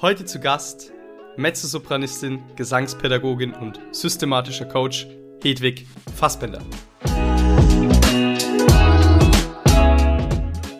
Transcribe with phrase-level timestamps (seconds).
[0.00, 0.92] Heute zu Gast
[1.36, 5.06] Mezzosopranistin, Gesangspädagogin und systematischer Coach
[5.42, 6.60] Hedwig Fassbender.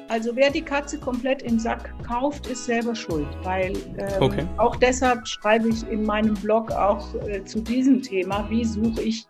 [0.09, 4.47] Also wer die Katze komplett im Sack kauft, ist selber schuld, weil ähm, Okay.
[4.59, 9.25] auch deshalb schreibe ich in meinem Blog auch äh, zu diesem Thema, wie suche ich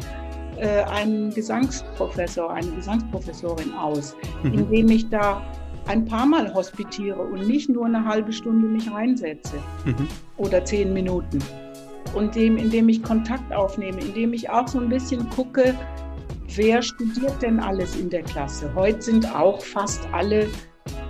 [0.56, 4.54] äh, einen Gesangsprofessor, eine Gesangsprofessorin aus, Mhm.
[4.54, 5.40] indem ich da
[5.86, 10.08] ein paar Mal hospitiere und nicht nur eine halbe Stunde mich reinsetze Mhm.
[10.36, 11.38] oder zehn Minuten.
[12.14, 15.74] Und dem, indem ich Kontakt aufnehme, indem ich auch so ein bisschen gucke,
[16.54, 18.70] wer studiert denn alles in der Klasse.
[18.74, 20.46] Heute sind auch fast alle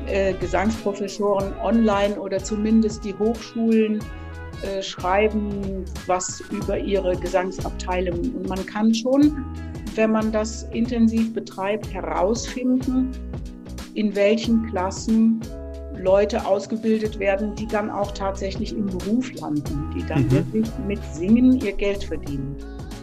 [0.07, 3.99] äh, Gesangsprofessoren online oder zumindest die Hochschulen
[4.63, 8.33] äh, schreiben was über ihre Gesangsabteilungen.
[8.37, 9.45] Und man kann schon,
[9.97, 13.11] wenn man das intensiv betreibt, herausfinden,
[13.95, 15.41] in welchen Klassen
[15.97, 20.31] Leute ausgebildet werden, die dann auch tatsächlich im Beruf landen, die dann Mhm.
[20.33, 22.57] wirklich mit Singen ihr Geld verdienen.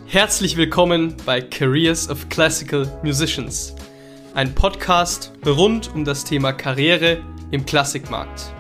[0.08, 3.76] Herzlich willkommen bei Careers of Classical Musicians,
[4.34, 7.20] ein Podcast rund um das Thema Karriere
[7.52, 8.52] im Klassikmarkt.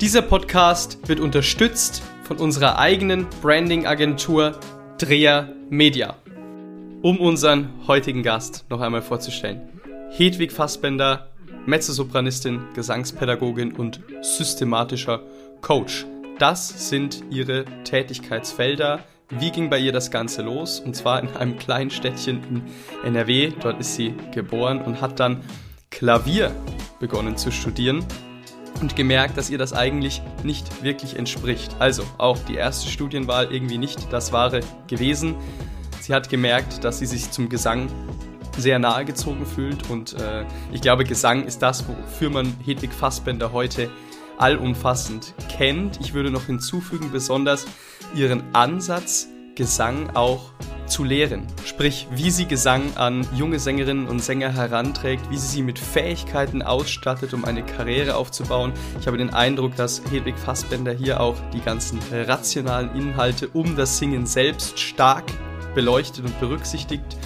[0.00, 4.58] Dieser Podcast wird unterstützt von unserer eigenen Branding-Agentur
[4.96, 6.16] Dreher Media.
[7.02, 9.60] Um unseren heutigen Gast noch einmal vorzustellen.
[10.10, 11.28] Hedwig Fassbender,
[11.66, 15.22] Mezzosopranistin, Gesangspädagogin und systematischer
[15.60, 16.06] Coach.
[16.38, 19.00] Das sind ihre Tätigkeitsfelder.
[19.30, 20.80] Wie ging bei ihr das Ganze los?
[20.80, 22.62] Und zwar in einem kleinen Städtchen in
[23.04, 23.52] NRW.
[23.60, 25.42] Dort ist sie geboren und hat dann
[25.90, 26.52] Klavier
[27.00, 28.04] begonnen zu studieren
[28.80, 31.76] und gemerkt, dass ihr das eigentlich nicht wirklich entspricht.
[31.78, 35.34] Also auch die erste Studienwahl irgendwie nicht das wahre gewesen.
[36.00, 37.88] Sie hat gemerkt, dass sie sich zum Gesang
[38.58, 43.52] sehr nahe gezogen fühlt und äh, ich glaube, Gesang ist das, wofür man Hedwig Fassbender
[43.52, 43.90] heute
[44.38, 46.00] allumfassend kennt.
[46.00, 47.66] Ich würde noch hinzufügen, besonders
[48.14, 50.52] ihren Ansatz, Gesang auch
[50.86, 51.46] zu lehren.
[51.64, 56.62] Sprich, wie sie Gesang an junge Sängerinnen und Sänger heranträgt, wie sie sie mit Fähigkeiten
[56.62, 58.72] ausstattet, um eine Karriere aufzubauen.
[59.00, 63.98] Ich habe den Eindruck, dass Hedwig Fassbender hier auch die ganzen rationalen Inhalte um das
[63.98, 65.24] Singen selbst stark
[65.74, 67.16] beleuchtet und berücksichtigt.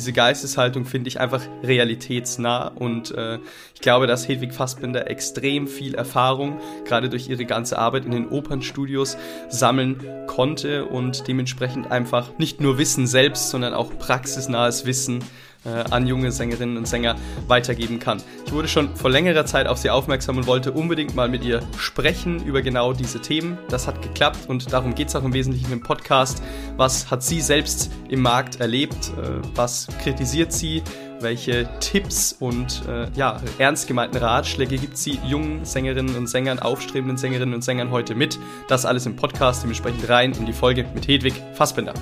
[0.00, 3.38] Diese Geisteshaltung finde ich einfach realitätsnah und äh,
[3.74, 8.26] ich glaube, dass Hedwig Fassbender extrem viel Erfahrung, gerade durch ihre ganze Arbeit in den
[8.26, 9.18] Opernstudios,
[9.50, 15.22] sammeln konnte und dementsprechend einfach nicht nur Wissen selbst, sondern auch praxisnahes Wissen
[15.64, 17.16] an junge Sängerinnen und Sänger
[17.46, 18.22] weitergeben kann.
[18.46, 21.60] Ich wurde schon vor längerer Zeit auf sie aufmerksam und wollte unbedingt mal mit ihr
[21.78, 23.58] sprechen über genau diese Themen.
[23.68, 26.42] Das hat geklappt und darum geht es auch im Wesentlichen im Podcast.
[26.76, 29.12] Was hat sie selbst im Markt erlebt?
[29.16, 30.82] Äh, was kritisiert sie?
[31.20, 37.18] Welche Tipps und äh, ja, ernst gemeinten Ratschläge gibt sie jungen Sängerinnen und Sängern, aufstrebenden
[37.18, 38.38] Sängerinnen und Sängern heute mit?
[38.68, 41.92] Das alles im Podcast, dementsprechend rein in die Folge mit Hedwig Fassbinder.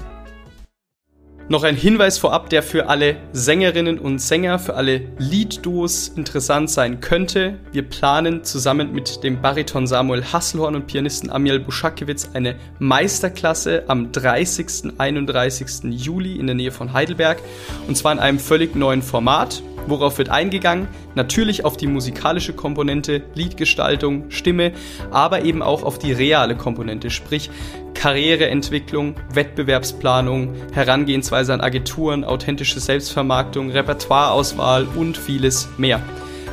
[1.51, 7.01] Noch ein Hinweis vorab, der für alle Sängerinnen und Sänger, für alle Liedduos interessant sein
[7.01, 7.59] könnte.
[7.73, 14.13] Wir planen zusammen mit dem Bariton Samuel Hasselhorn und Pianisten Amiel Buschakiewicz eine Meisterklasse am
[14.13, 14.93] 30.
[14.99, 15.85] 31.
[15.85, 17.39] Juli in der Nähe von Heidelberg.
[17.87, 19.63] Und zwar in einem völlig neuen Format.
[19.91, 20.89] Worauf wird eingegangen?
[21.15, 24.73] Natürlich auf die musikalische Komponente, Liedgestaltung, Stimme,
[25.11, 27.51] aber eben auch auf die reale Komponente, sprich
[27.95, 36.01] Karriereentwicklung, Wettbewerbsplanung, Herangehensweise an Agenturen, authentische Selbstvermarktung, Repertoireauswahl und vieles mehr.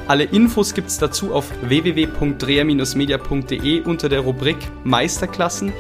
[0.08, 5.74] Alle Infos gibt's dazu auf www.dreher-media.de unter der Rubrik Meisterklassen.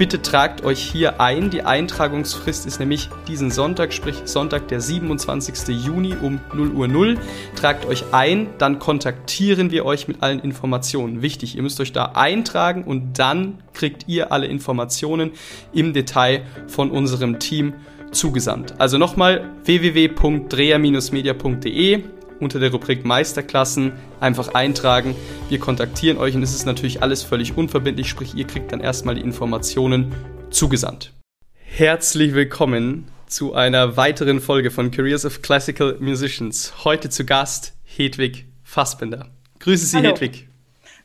[0.00, 1.50] Bitte tragt euch hier ein.
[1.50, 5.76] Die Eintragungsfrist ist nämlich diesen Sonntag, sprich Sonntag, der 27.
[5.84, 7.18] Juni um 0 Uhr 0.
[7.54, 11.20] Tragt euch ein, dann kontaktieren wir euch mit allen Informationen.
[11.20, 15.32] Wichtig, ihr müsst euch da eintragen und dann kriegt ihr alle Informationen
[15.74, 17.74] im Detail von unserem Team
[18.10, 18.80] zugesandt.
[18.80, 22.04] Also nochmal www.dreher-media.de
[22.40, 25.14] unter der Rubrik Meisterklassen einfach eintragen.
[25.48, 29.14] Wir kontaktieren euch und es ist natürlich alles völlig unverbindlich, sprich ihr kriegt dann erstmal
[29.14, 30.14] die Informationen
[30.50, 31.12] zugesandt.
[31.54, 36.84] Herzlich willkommen zu einer weiteren Folge von Careers of Classical Musicians.
[36.84, 39.28] Heute zu Gast Hedwig Fassbinder.
[39.60, 40.08] Grüße Sie, Hallo.
[40.10, 40.48] Hedwig.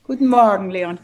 [0.04, 1.00] Guten Morgen, Leon.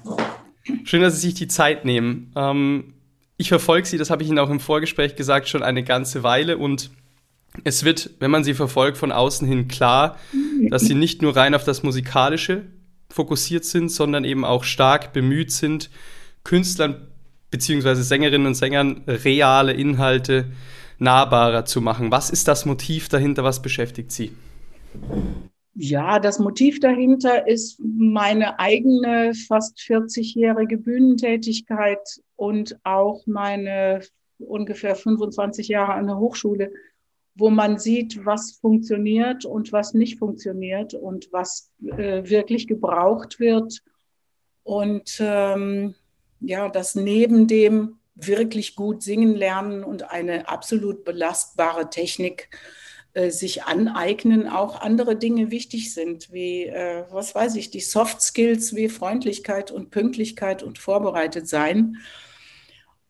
[0.84, 2.32] Schön, dass Sie sich die Zeit nehmen.
[2.36, 2.94] Ähm,
[3.38, 6.58] ich verfolge Sie, das habe ich Ihnen auch im Vorgespräch gesagt, schon eine ganze Weile
[6.58, 6.92] und
[7.64, 10.18] es wird, wenn man Sie verfolgt, von außen hin klar,
[10.70, 12.64] dass Sie nicht nur rein auf das Musikalische
[13.10, 15.90] fokussiert sind, sondern eben auch stark bemüht sind,
[16.44, 17.08] Künstlern
[17.52, 17.96] bzw.
[17.96, 20.46] Sängerinnen und Sängern reale Inhalte
[20.98, 22.12] nahbarer zu machen.
[22.12, 23.44] Was ist das Motiv dahinter?
[23.44, 24.32] Was beschäftigt Sie?
[25.74, 32.00] Ja, das Motiv dahinter ist meine eigene fast 40-jährige Bühnentätigkeit
[32.36, 34.02] und auch meine
[34.38, 36.72] ungefähr 25 Jahre an der Hochschule,
[37.36, 43.82] wo man sieht, was funktioniert und was nicht funktioniert und was äh, wirklich gebraucht wird.
[44.64, 45.96] Und ähm,
[46.40, 52.50] ja, das neben dem wirklich gut singen lernen und eine absolut belastbare Technik
[53.14, 58.22] äh, sich aneignen, auch andere Dinge wichtig sind, wie, äh, was weiß ich, die Soft
[58.22, 61.98] Skills wie Freundlichkeit und Pünktlichkeit und vorbereitet sein.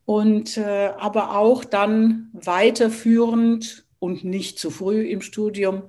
[0.06, 5.84] Und äh, aber auch dann weiterführend und nicht zu früh im Studium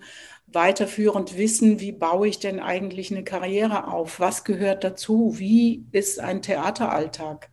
[0.46, 4.20] weiterführend wissen, wie baue ich denn eigentlich eine Karriere auf?
[4.20, 5.38] Was gehört dazu?
[5.38, 7.48] Wie ist ein Theateralltag?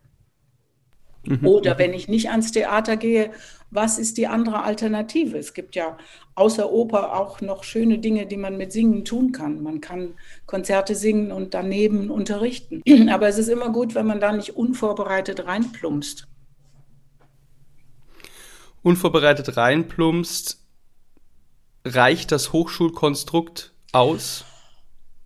[1.24, 1.46] Mhm.
[1.46, 3.30] Oder wenn ich nicht ans Theater gehe,
[3.70, 5.38] was ist die andere Alternative?
[5.38, 5.96] Es gibt ja
[6.34, 9.62] außer Oper auch noch schöne Dinge, die man mit Singen tun kann.
[9.62, 10.14] Man kann
[10.44, 12.82] Konzerte singen und daneben unterrichten.
[13.10, 16.26] Aber es ist immer gut, wenn man da nicht unvorbereitet reinplumpst.
[18.82, 20.58] Unvorbereitet reinplumpst,
[21.84, 24.44] reicht das Hochschulkonstrukt aus?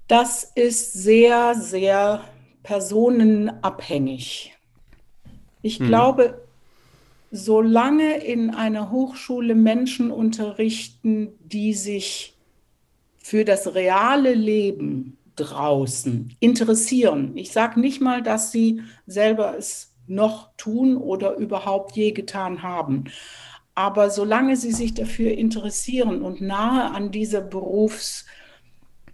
[0.08, 2.24] Das ist sehr, sehr
[2.62, 4.56] personenabhängig.
[5.62, 5.86] Ich hm.
[5.86, 6.42] glaube,
[7.30, 12.34] solange in einer Hochschule Menschen unterrichten, die sich
[13.18, 17.32] für das reale Leben draußen interessieren.
[17.36, 23.04] Ich sage nicht mal, dass sie selber es noch tun oder überhaupt je getan haben.
[23.74, 28.24] Aber solange sie sich dafür interessieren und nahe an dieser Berufswelt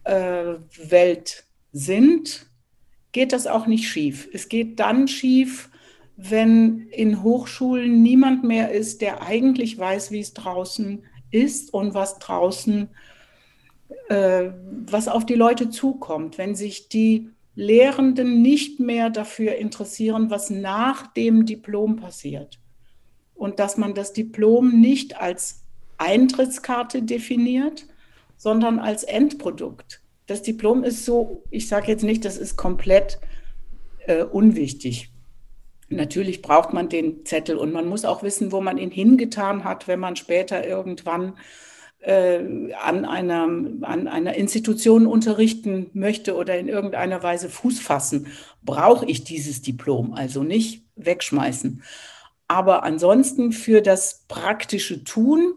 [0.04, 1.42] äh,
[1.72, 2.46] sind,
[3.12, 4.28] geht das auch nicht schief.
[4.32, 5.70] Es geht dann schief,
[6.16, 12.18] wenn in Hochschulen niemand mehr ist, der eigentlich weiß, wie es draußen ist und was
[12.18, 12.90] draußen,
[14.10, 14.50] äh,
[14.86, 16.36] was auf die Leute zukommt.
[16.36, 22.60] Wenn sich die Lehrenden nicht mehr dafür interessieren, was nach dem Diplom passiert
[23.40, 25.62] und dass man das Diplom nicht als
[25.96, 27.86] Eintrittskarte definiert,
[28.36, 30.02] sondern als Endprodukt.
[30.26, 33.18] Das Diplom ist so, ich sage jetzt nicht, das ist komplett
[34.06, 35.10] äh, unwichtig.
[35.88, 39.88] Natürlich braucht man den Zettel und man muss auch wissen, wo man ihn hingetan hat,
[39.88, 41.38] wenn man später irgendwann
[42.00, 43.44] äh, an, einer,
[43.80, 48.26] an einer Institution unterrichten möchte oder in irgendeiner Weise Fuß fassen.
[48.62, 51.82] Brauche ich dieses Diplom also nicht wegschmeißen.
[52.50, 55.54] Aber ansonsten für das praktische Tun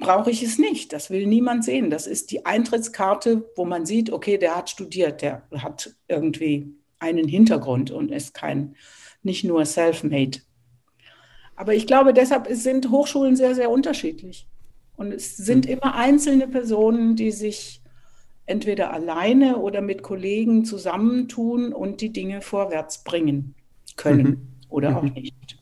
[0.00, 0.92] brauche ich es nicht.
[0.92, 1.90] Das will niemand sehen.
[1.90, 7.28] Das ist die Eintrittskarte, wo man sieht, okay, der hat studiert, der hat irgendwie einen
[7.28, 8.74] Hintergrund und ist kein,
[9.22, 10.40] nicht nur self-made.
[11.54, 14.48] Aber ich glaube, deshalb sind Hochschulen sehr, sehr unterschiedlich.
[14.96, 15.74] Und es sind mhm.
[15.74, 17.80] immer einzelne Personen, die sich
[18.46, 23.54] entweder alleine oder mit Kollegen zusammentun und die Dinge vorwärts bringen
[23.96, 24.48] können mhm.
[24.68, 24.96] oder mhm.
[24.96, 25.61] auch nicht.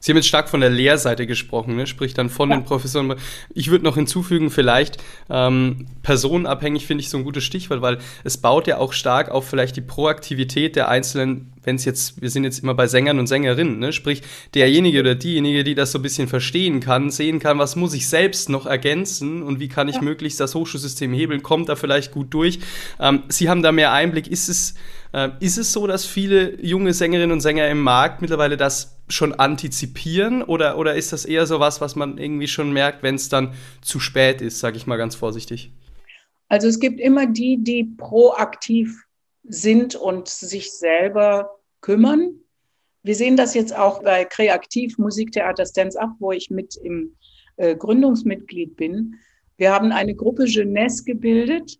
[0.00, 1.86] Sie haben jetzt stark von der Lehrseite gesprochen, ne?
[1.86, 2.56] sprich dann von ja.
[2.56, 3.14] den Professoren.
[3.54, 4.98] Ich würde noch hinzufügen, vielleicht
[5.28, 9.48] ähm, personenabhängig finde ich so ein gutes Stichwort, weil es baut ja auch stark auf
[9.48, 13.26] vielleicht die Proaktivität der einzelnen, wenn es jetzt, wir sind jetzt immer bei Sängern und
[13.26, 13.92] Sängerinnen, ne?
[13.92, 14.22] sprich
[14.54, 18.08] derjenige oder diejenige, die das so ein bisschen verstehen kann, sehen kann, was muss ich
[18.08, 20.02] selbst noch ergänzen und wie kann ich ja.
[20.02, 22.60] möglichst das Hochschulsystem hebeln, kommt da vielleicht gut durch.
[23.00, 24.28] Ähm, Sie haben da mehr Einblick.
[24.28, 24.74] Ist es,
[25.40, 30.42] ist es so, dass viele junge Sängerinnen und Sänger im Markt mittlerweile das schon antizipieren
[30.42, 33.54] oder, oder ist das eher so was, was man irgendwie schon merkt, wenn es dann
[33.80, 35.72] zu spät ist, sage ich mal ganz vorsichtig?
[36.48, 39.04] Also es gibt immer die, die proaktiv
[39.44, 42.34] sind und sich selber kümmern.
[43.02, 47.14] Wir sehen das jetzt auch bei Kreativ Musiktheater Stands Up, wo ich mit im
[47.56, 49.14] äh, Gründungsmitglied bin.
[49.56, 51.78] Wir haben eine Gruppe Jeunesse gebildet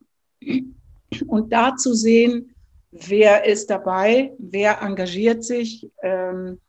[1.27, 2.55] und da zu sehen,
[2.91, 6.61] wer ist dabei, wer engagiert sich, ähm,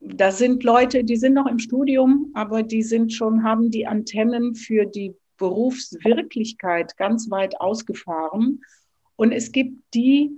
[0.00, 4.54] da sind Leute, die sind noch im Studium, aber die sind schon, haben die Antennen
[4.54, 8.62] für die Berufswirklichkeit ganz weit ausgefahren.
[9.16, 10.36] Und es gibt die,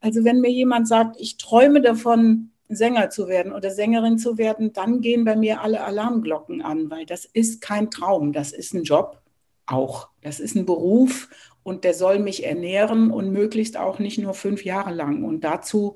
[0.00, 4.74] also wenn mir jemand sagt, ich träume davon, Sänger zu werden oder Sängerin zu werden,
[4.74, 8.82] dann gehen bei mir alle Alarmglocken an, weil das ist kein Traum, das ist ein
[8.82, 9.22] Job
[9.70, 10.08] auch.
[10.22, 11.28] Das ist ein Beruf
[11.62, 15.24] und der soll mich ernähren und möglichst auch nicht nur fünf Jahre lang.
[15.24, 15.94] Und dazu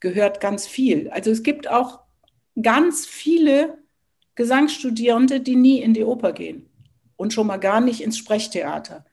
[0.00, 1.10] gehört ganz viel.
[1.10, 2.00] Also es gibt auch
[2.60, 3.78] ganz viele
[4.34, 6.68] Gesangsstudierende, die nie in die Oper gehen
[7.16, 9.04] und schon mal gar nicht ins Sprechtheater.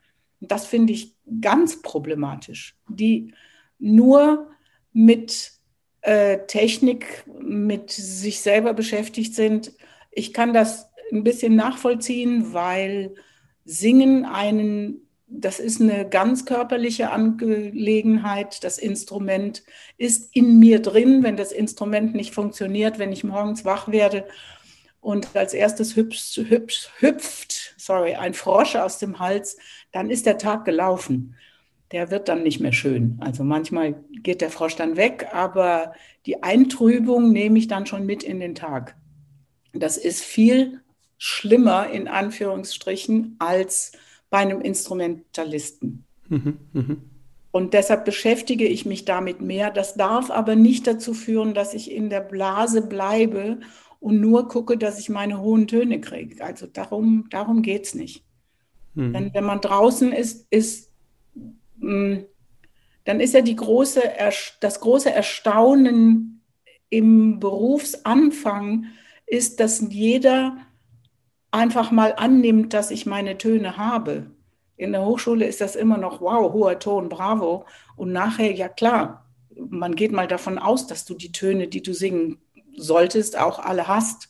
[0.42, 3.34] Das finde ich ganz problematisch, die
[3.80, 4.52] nur
[4.92, 5.54] mit
[6.02, 9.72] äh, Technik, mit sich selber beschäftigt sind.
[10.12, 13.16] Ich kann das ein bisschen nachvollziehen, weil
[13.66, 15.04] Singen einen
[15.36, 18.64] das ist eine ganz körperliche Angelegenheit.
[18.64, 19.64] Das Instrument
[19.98, 21.24] ist in mir drin.
[21.24, 24.26] Wenn das Instrument nicht funktioniert, wenn ich morgens wach werde
[25.02, 29.58] und als erstes hüpft, hüpft, hüpft sorry, ein Frosch aus dem Hals,
[29.92, 31.36] dann ist der Tag gelaufen.
[31.92, 33.18] Der wird dann nicht mehr schön.
[33.20, 35.94] Also manchmal geht der Frosch dann weg, aber
[36.26, 38.96] die Eintrübung nehme ich dann schon mit in den Tag.
[39.74, 40.83] Das ist viel
[41.26, 43.94] schlimmer in Anführungsstrichen als
[44.30, 46.04] bei einem Instrumentalisten.
[46.28, 46.96] Mhm, mh.
[47.52, 49.72] Und deshalb beschäftige ich mich damit mehr.
[49.72, 53.62] Das darf aber nicht dazu führen, dass ich in der Blase bleibe
[54.02, 56.44] und nur gucke, dass ich meine hohen Töne kriege.
[56.44, 58.26] Also darum, darum geht es nicht.
[58.94, 59.14] Mhm.
[59.14, 60.92] Denn wenn man draußen ist, ist
[61.78, 62.26] mh, mm,
[63.06, 64.02] dann ist ja die große,
[64.60, 66.42] das große Erstaunen
[66.90, 68.88] im Berufsanfang
[69.26, 70.58] ist, dass jeder
[71.54, 74.32] einfach mal annimmt, dass ich meine Töne habe.
[74.76, 77.66] In der Hochschule ist das immer noch, wow, hoher Ton, bravo.
[77.96, 81.94] Und nachher, ja klar, man geht mal davon aus, dass du die Töne, die du
[81.94, 82.40] singen
[82.76, 84.30] solltest, auch alle hast.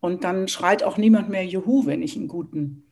[0.00, 2.84] Und dann schreit auch niemand mehr Juhu, wenn ich einen guten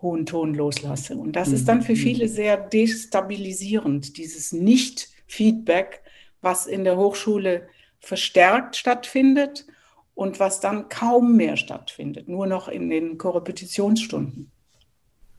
[0.00, 1.16] hohen Ton loslasse.
[1.16, 1.96] Und das ist dann für mhm.
[1.96, 6.02] viele sehr destabilisierend, dieses Nicht-Feedback,
[6.40, 7.68] was in der Hochschule
[8.00, 9.66] verstärkt stattfindet
[10.16, 14.50] und was dann kaum mehr stattfindet, nur noch in den Korrepetitionsstunden.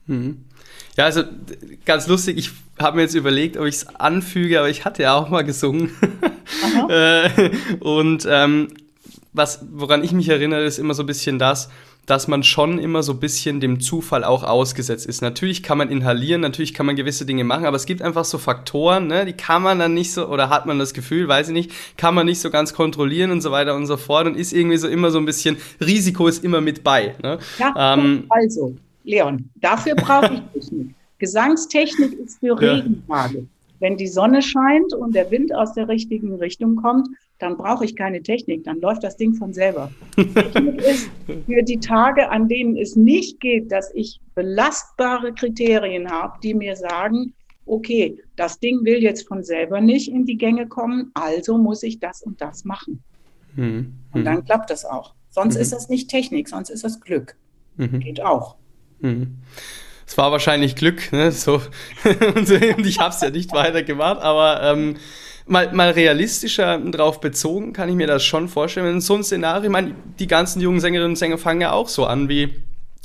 [0.06, 0.44] Mhm.
[0.96, 1.24] Ja, also
[1.84, 5.14] ganz lustig, ich habe mir jetzt überlegt, ob ich es anfüge, aber ich hatte ja
[5.14, 5.90] auch mal gesungen.
[6.88, 8.68] Äh, und ähm,
[9.32, 11.68] was, woran ich mich erinnere, ist immer so ein bisschen das,
[12.08, 15.20] dass man schon immer so ein bisschen dem Zufall auch ausgesetzt ist.
[15.20, 18.38] Natürlich kann man inhalieren, natürlich kann man gewisse Dinge machen, aber es gibt einfach so
[18.38, 21.54] Faktoren, ne, die kann man dann nicht so, oder hat man das Gefühl, weiß ich
[21.54, 24.54] nicht, kann man nicht so ganz kontrollieren und so weiter und so fort und ist
[24.54, 27.14] irgendwie so immer so ein bisschen, Risiko ist immer mit bei.
[27.22, 27.38] Ne?
[27.58, 28.74] Ja, ähm, also,
[29.04, 30.94] Leon, dafür brauche ich Technik.
[31.18, 33.46] Gesangstechnik ist für Regentage.
[33.80, 37.08] Wenn die Sonne scheint und der Wind aus der richtigen Richtung kommt,
[37.38, 39.92] dann brauche ich keine Technik, dann läuft das Ding von selber.
[40.16, 41.10] Technik ist
[41.46, 46.74] für die Tage, an denen es nicht geht, dass ich belastbare Kriterien habe, die mir
[46.74, 47.34] sagen,
[47.66, 52.00] okay, das Ding will jetzt von selber nicht in die Gänge kommen, also muss ich
[52.00, 53.02] das und das machen.
[53.54, 53.94] Mhm.
[54.12, 55.14] Und dann klappt das auch.
[55.30, 55.60] Sonst mhm.
[55.60, 57.36] ist das nicht Technik, sonst ist das Glück.
[57.76, 58.00] Mhm.
[58.00, 58.56] Geht auch.
[60.08, 61.30] Es war wahrscheinlich Glück, ne?
[61.32, 61.56] So.
[62.34, 64.96] und ich habe es ja nicht weitergemacht, aber ähm,
[65.46, 68.86] mal, mal realistischer drauf bezogen, kann ich mir das schon vorstellen.
[68.86, 71.88] Wenn so ein Szenario, ich meine, die ganzen jungen Sängerinnen und Sänger fangen ja auch
[71.88, 72.54] so an wie.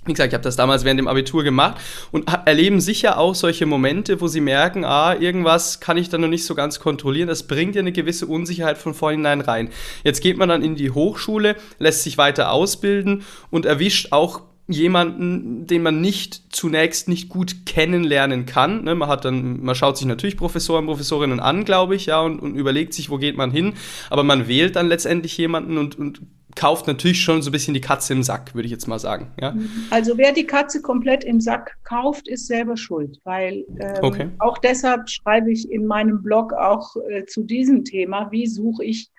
[0.05, 1.79] Wie gesagt, ich habe das damals während dem Abitur gemacht
[2.12, 6.27] und erleben sicher auch solche Momente, wo sie merken, ah, irgendwas kann ich da noch
[6.27, 7.29] nicht so ganz kontrollieren.
[7.29, 9.69] Das bringt ja eine gewisse Unsicherheit von vornherein rein.
[10.03, 14.41] Jetzt geht man dann in die Hochschule, lässt sich weiter ausbilden und erwischt auch
[14.73, 18.83] jemanden, den man nicht zunächst nicht gut kennenlernen kann.
[18.83, 18.95] Ne?
[18.95, 22.55] Man hat dann, man schaut sich natürlich Professoren, Professorinnen an, glaube ich, ja, und, und,
[22.55, 23.73] überlegt sich, wo geht man hin.
[24.09, 26.21] Aber man wählt dann letztendlich jemanden und, und
[26.55, 29.31] kauft natürlich schon so ein bisschen die Katze im Sack, würde ich jetzt mal sagen.
[29.39, 29.55] Ja?
[29.89, 34.29] Also wer die Katze komplett im Sack kauft, ist selber schuld, weil ähm, okay.
[34.39, 39.09] auch deshalb schreibe ich in meinem Blog auch äh, zu diesem Thema, wie suche ich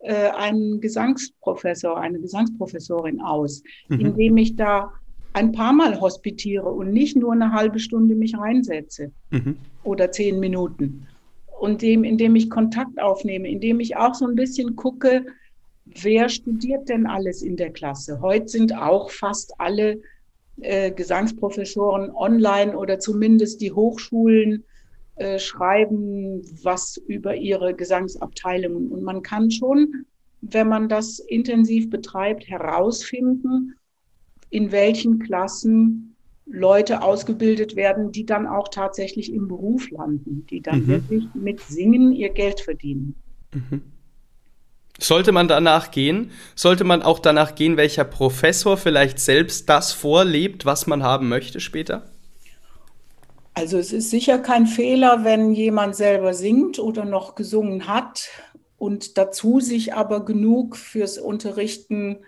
[0.00, 4.00] äh, einen Gesangsprofessor, eine Gesangsprofessorin aus, mhm.
[4.00, 4.92] indem ich da
[5.32, 9.56] ein paar Mal hospitiere und nicht nur eine halbe Stunde mich reinsetze mhm.
[9.84, 11.06] oder zehn Minuten.
[11.60, 15.26] Und dem, indem ich Kontakt aufnehme, indem ich auch so ein bisschen gucke,
[15.84, 18.20] wer studiert denn alles in der Klasse?
[18.20, 20.00] Heute sind auch fast alle
[20.60, 24.64] äh, Gesangsprofessoren online oder zumindest die Hochschulen
[25.18, 28.90] äh, schreiben was über ihre Gesangsabteilungen.
[28.90, 30.06] Und man kann schon,
[30.40, 33.74] wenn man das intensiv betreibt, herausfinden,
[34.50, 40.80] in welchen Klassen Leute ausgebildet werden, die dann auch tatsächlich im Beruf landen, die dann
[40.80, 40.86] mhm.
[40.88, 43.14] wirklich mit Singen ihr Geld verdienen.
[43.52, 43.82] Mhm.
[44.98, 46.30] Sollte man danach gehen?
[46.56, 51.60] Sollte man auch danach gehen, welcher Professor vielleicht selbst das vorlebt, was man haben möchte
[51.60, 52.10] später?
[53.58, 58.28] Also es ist sicher kein Fehler, wenn jemand selber singt oder noch gesungen hat
[58.78, 62.18] und dazu sich aber genug fürs Unterrichten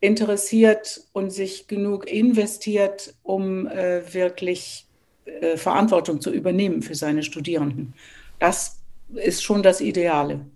[0.00, 4.86] interessiert und sich genug investiert, um äh, wirklich
[5.26, 7.92] äh, Verantwortung zu übernehmen für seine Studierenden.
[8.38, 8.80] Das
[9.14, 10.46] ist schon das Ideale.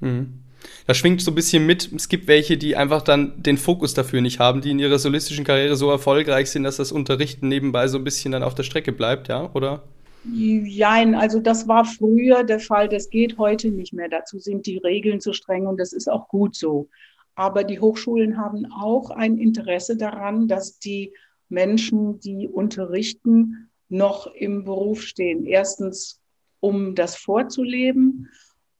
[0.00, 0.45] Mhm
[0.86, 4.20] da schwingt so ein bisschen mit, es gibt welche, die einfach dann den Fokus dafür
[4.20, 7.98] nicht haben, die in ihrer solistischen Karriere so erfolgreich sind, dass das Unterrichten nebenbei so
[7.98, 9.82] ein bisschen dann auf der Strecke bleibt, ja, oder?
[10.24, 14.08] Nein, also das war früher der Fall, das geht heute nicht mehr.
[14.08, 16.88] Dazu sind die Regeln zu streng und das ist auch gut so.
[17.36, 21.12] Aber die Hochschulen haben auch ein Interesse daran, dass die
[21.48, 25.46] Menschen, die unterrichten, noch im Beruf stehen.
[25.46, 26.20] Erstens,
[26.60, 28.28] um das vorzuleben.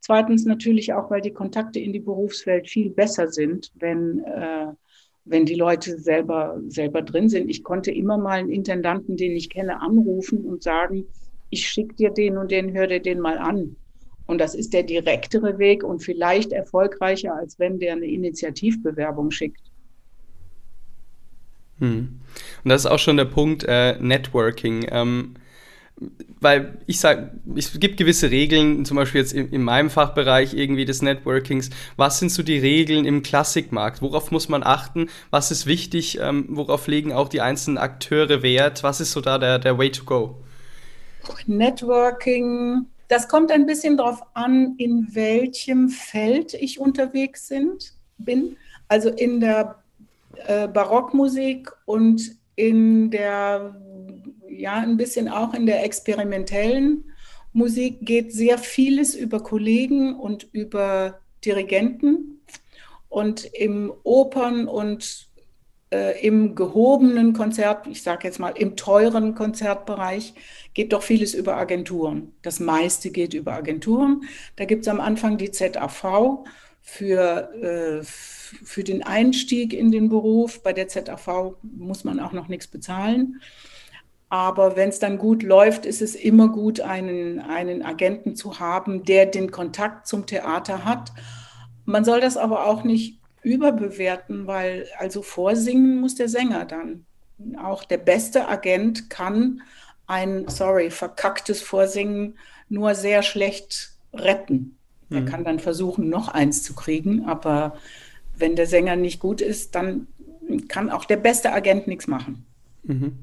[0.06, 4.68] Zweitens natürlich auch, weil die Kontakte in die Berufswelt viel besser sind, wenn, äh,
[5.24, 7.50] wenn die Leute selber, selber drin sind.
[7.50, 11.06] Ich konnte immer mal einen Intendanten, den ich kenne, anrufen und sagen,
[11.50, 13.74] ich schicke dir den und den, hör dir den mal an.
[14.26, 19.72] Und das ist der direktere Weg und vielleicht erfolgreicher, als wenn der eine Initiativbewerbung schickt.
[21.80, 22.20] Hm.
[22.62, 24.86] Und das ist auch schon der Punkt äh, Networking.
[24.88, 25.34] Ähm,
[26.40, 30.84] weil ich sage, es gibt gewisse Regeln, zum Beispiel jetzt in, in, meinem Fachbereich irgendwie
[30.84, 31.70] des Networkings.
[31.96, 34.02] Was sind so die Regeln im Klassikmarkt?
[34.02, 35.08] Worauf muss man achten?
[35.30, 36.18] Was ist wichtig?
[36.20, 38.82] Ähm, worauf legen auch die einzelnen Akteure Wert?
[38.82, 40.36] Was ist so da der, der Way to go?
[41.46, 48.56] Networking, das kommt ein bisschen darauf an, in welchem Feld ich unterwegs sind, bin.
[48.88, 49.76] Also in der
[50.46, 53.76] äh, Barockmusik und in der,
[54.48, 57.04] ja, ein bisschen auch in der experimentellen
[57.52, 62.42] Musik geht sehr vieles über Kollegen und über Dirigenten.
[63.08, 65.28] Und im Opern- und
[65.90, 70.34] äh, im gehobenen Konzert, ich sage jetzt mal im teuren Konzertbereich,
[70.74, 72.32] geht doch vieles über Agenturen.
[72.42, 74.24] Das meiste geht über Agenturen.
[74.56, 76.44] Da gibt es am Anfang die ZAV
[76.82, 80.62] für, äh, für den Einstieg in den Beruf.
[80.62, 83.40] Bei der ZAV muss man auch noch nichts bezahlen.
[84.28, 89.04] Aber wenn es dann gut läuft, ist es immer gut, einen, einen Agenten zu haben,
[89.04, 91.12] der den Kontakt zum Theater hat.
[91.84, 97.06] Man soll das aber auch nicht überbewerten, weil also vorsingen muss der Sänger dann.
[97.62, 99.62] Auch der beste Agent kann
[100.08, 104.76] ein, sorry, verkacktes Vorsingen nur sehr schlecht retten.
[105.10, 105.26] Er mhm.
[105.26, 107.76] kann dann versuchen, noch eins zu kriegen, aber
[108.36, 110.08] wenn der Sänger nicht gut ist, dann
[110.68, 112.44] kann auch der beste Agent nichts machen.
[112.82, 113.18] Mhm.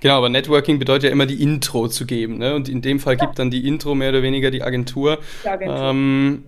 [0.00, 2.38] Genau, aber Networking bedeutet ja immer die Intro zu geben.
[2.38, 2.54] Ne?
[2.54, 3.24] Und in dem Fall ja.
[3.24, 5.18] gibt dann die Intro mehr oder weniger die Agentur.
[5.44, 5.76] Die Agentur.
[5.76, 6.44] Ähm,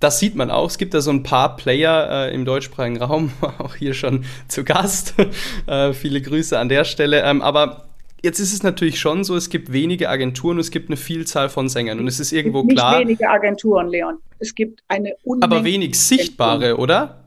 [0.00, 0.68] das sieht man auch.
[0.68, 4.64] Es gibt da so ein paar Player äh, im deutschsprachigen Raum, auch hier schon zu
[4.64, 5.14] Gast.
[5.66, 7.22] äh, viele Grüße an der Stelle.
[7.22, 7.88] Ähm, aber
[8.24, 11.48] Jetzt ist es natürlich schon so, es gibt wenige Agenturen und es gibt eine Vielzahl
[11.48, 11.98] von Sängern.
[11.98, 12.98] Und es ist irgendwo es gibt klar.
[12.98, 14.18] Nicht wenige Agenturen, Leon.
[14.38, 17.21] Es gibt eine Unmenge Aber wenig sichtbare, oder?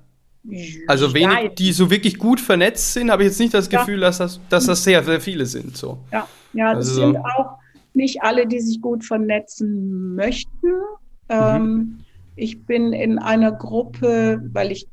[0.87, 3.99] Also wenig, ja, die so wirklich gut vernetzt sind, habe ich jetzt nicht das Gefühl,
[3.99, 4.07] ja.
[4.07, 5.75] dass, das, dass das sehr, sehr viele sind.
[5.75, 5.97] So.
[6.11, 7.57] Ja, ja das also, sind auch
[7.93, 10.67] nicht alle, die sich gut vernetzen möchten.
[10.67, 11.29] Mhm.
[11.29, 11.97] Ähm,
[12.35, 14.87] ich bin in einer Gruppe, weil ich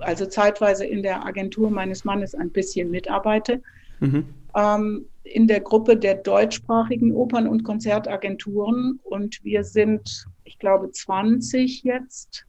[0.00, 3.62] also zeitweise in der Agentur meines Mannes ein bisschen mitarbeite.
[4.00, 4.24] Mhm.
[4.56, 11.82] Ähm, in der Gruppe der deutschsprachigen Opern- und Konzertagenturen und wir sind, ich glaube, 20
[11.82, 12.44] jetzt.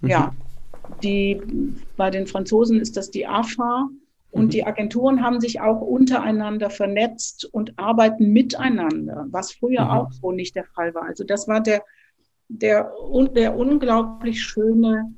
[0.00, 0.08] Mhm.
[0.08, 0.34] Ja,
[1.02, 1.40] die,
[1.96, 3.88] bei den Franzosen ist das die AFA.
[4.30, 4.50] Und mhm.
[4.50, 9.90] die Agenturen haben sich auch untereinander vernetzt und arbeiten miteinander, was früher mhm.
[9.90, 11.04] auch so nicht der Fall war.
[11.04, 11.82] Also das war der,
[12.48, 12.92] der,
[13.34, 15.14] der unglaublich schöne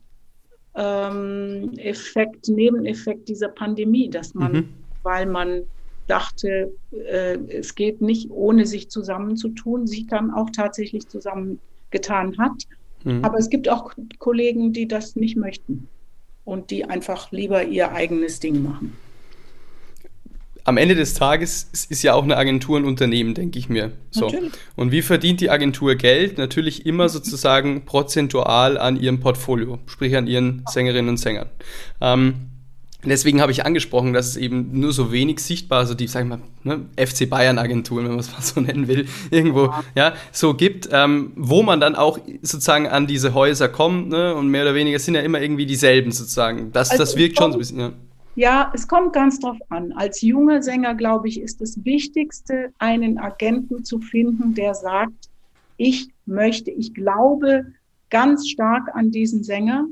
[0.74, 4.68] ähm, Effekt, Nebeneffekt dieser Pandemie, dass man, mhm.
[5.02, 5.62] weil man
[6.06, 12.64] dachte, äh, es geht nicht, ohne sich zusammenzutun, sich dann auch tatsächlich zusammengetan hat.
[13.04, 13.24] Mhm.
[13.24, 15.88] Aber es gibt auch Kollegen, die das nicht möchten
[16.44, 18.96] und die einfach lieber ihr eigenes Ding machen.
[20.64, 23.92] Am Ende des Tages ist ja auch eine Agentur ein Unternehmen, denke ich mir.
[24.10, 24.26] So.
[24.26, 24.52] Natürlich.
[24.76, 26.38] Und wie verdient die Agentur Geld?
[26.38, 31.48] Natürlich immer sozusagen prozentual an ihrem Portfolio, sprich an ihren Sängerinnen und Sängern.
[32.00, 32.34] Ähm,
[33.04, 36.28] Deswegen habe ich angesprochen, dass es eben nur so wenig sichtbar, also die, sag ich
[36.28, 40.88] mal, ne, FC Bayern-Agenturen, wenn man es mal so nennen will, irgendwo, ja, so gibt,
[40.92, 44.98] ähm, wo man dann auch sozusagen an diese Häuser kommt, ne, und mehr oder weniger
[44.98, 46.72] sind ja immer irgendwie dieselben sozusagen.
[46.72, 47.92] Das, also das wirkt kommt, schon so ein bisschen, ja.
[48.36, 49.92] Ja, es kommt ganz drauf an.
[49.92, 55.28] Als junger Sänger, glaube ich, ist das Wichtigste, einen Agenten zu finden, der sagt,
[55.76, 57.66] ich möchte, ich glaube
[58.08, 59.86] ganz stark an diesen Sänger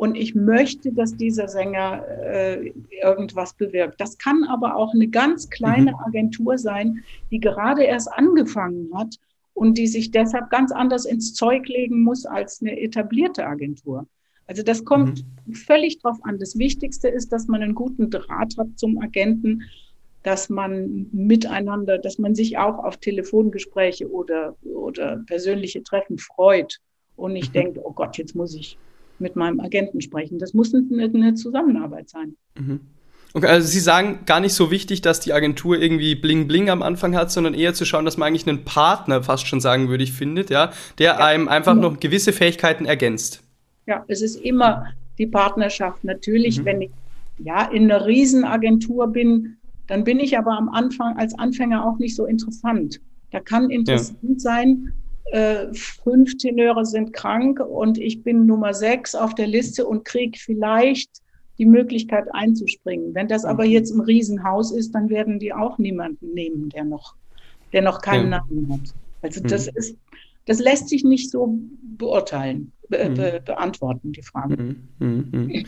[0.00, 4.00] und ich möchte, dass dieser Sänger äh, irgendwas bewirkt.
[4.00, 5.98] Das kann aber auch eine ganz kleine mhm.
[6.06, 9.16] Agentur sein, die gerade erst angefangen hat
[9.52, 14.06] und die sich deshalb ganz anders ins Zeug legen muss als eine etablierte Agentur.
[14.46, 15.52] Also das kommt mhm.
[15.52, 16.38] völlig drauf an.
[16.38, 19.64] Das Wichtigste ist, dass man einen guten Draht hat zum Agenten,
[20.22, 26.78] dass man miteinander, dass man sich auch auf Telefongespräche oder, oder persönliche Treffen freut
[27.16, 27.58] und nicht mhm.
[27.58, 28.78] denkt, oh Gott, jetzt muss ich
[29.20, 30.38] mit meinem Agenten sprechen.
[30.38, 32.36] Das muss eine, eine Zusammenarbeit sein.
[32.58, 32.80] Mhm.
[33.32, 36.82] Okay, also Sie sagen gar nicht so wichtig, dass die Agentur irgendwie Bling Bling am
[36.82, 40.02] Anfang hat, sondern eher zu schauen, dass man eigentlich einen Partner fast schon sagen würde,
[40.02, 41.82] ich findet, ja, der ja, einem einfach immer.
[41.82, 43.42] noch gewisse Fähigkeiten ergänzt.
[43.86, 44.86] Ja, es ist immer
[45.18, 46.02] die Partnerschaft.
[46.02, 46.64] Natürlich, mhm.
[46.64, 46.90] wenn ich
[47.38, 52.16] ja in einer Riesenagentur bin, dann bin ich aber am Anfang als Anfänger auch nicht
[52.16, 53.00] so interessant.
[53.30, 54.38] Da kann interessant ja.
[54.38, 54.92] sein,
[55.32, 60.38] äh, fünf Tenöre sind krank und ich bin Nummer sechs auf der Liste und kriege
[60.38, 61.10] vielleicht
[61.58, 63.14] die Möglichkeit einzuspringen.
[63.14, 63.70] Wenn das aber mhm.
[63.70, 67.14] jetzt ein Riesenhaus ist, dann werden die auch niemanden nehmen, der noch,
[67.72, 68.38] der noch keinen ja.
[68.38, 68.94] Namen hat.
[69.22, 69.72] Also das mhm.
[69.76, 69.96] ist,
[70.50, 71.60] das lässt sich nicht so
[71.96, 73.14] beurteilen, be mhm.
[73.14, 74.60] be beantworten, die Frage.
[74.60, 74.88] Mhm.
[74.98, 75.28] Mhm.
[75.30, 75.66] mhm.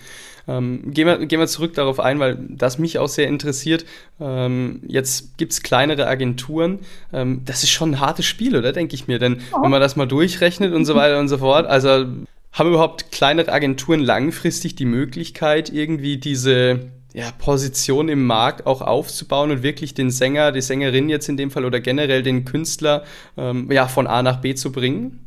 [0.48, 3.84] Ähm, gehen, wir, gehen wir zurück darauf ein, weil das mich auch sehr interessiert.
[4.18, 6.80] Ähm, jetzt gibt es kleinere Agenturen.
[7.12, 9.20] Ähm, das ist schon ein hartes Spiel, oder denke ich mir?
[9.20, 9.62] Denn ja.
[9.62, 12.04] wenn man das mal durchrechnet und so weiter und so fort, also
[12.52, 19.50] haben überhaupt kleinere Agenturen langfristig die Möglichkeit, irgendwie diese ja, Position im Markt auch aufzubauen
[19.50, 23.04] und wirklich den Sänger, die Sängerin jetzt in dem Fall oder generell den Künstler
[23.36, 25.20] ähm, ja, von A nach B zu bringen?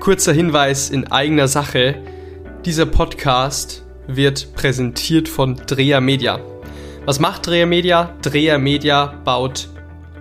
[0.00, 1.96] Kurzer Hinweis in eigener Sache.
[2.64, 6.40] Dieser Podcast wird präsentiert von Dreher Media.
[7.04, 8.14] Was macht Dreher Media?
[8.22, 9.68] Dreher Media baut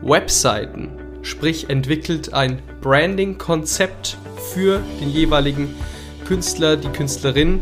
[0.01, 0.89] Webseiten,
[1.23, 4.17] sprich entwickelt ein Branding-Konzept
[4.53, 5.73] für den jeweiligen
[6.25, 7.61] Künstler, die Künstlerin,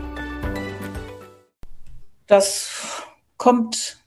[2.31, 3.03] Das
[3.35, 3.97] kommt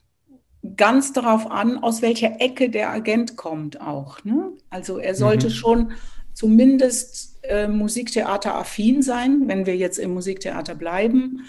[0.77, 4.23] ganz darauf an, aus welcher Ecke der Agent kommt auch.
[4.23, 4.49] Ne?
[4.71, 5.51] Also er sollte mhm.
[5.51, 5.91] schon
[6.33, 11.41] zumindest äh, Musiktheater-affin sein, wenn wir jetzt im Musiktheater bleiben.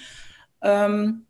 [0.60, 1.22] Ähm,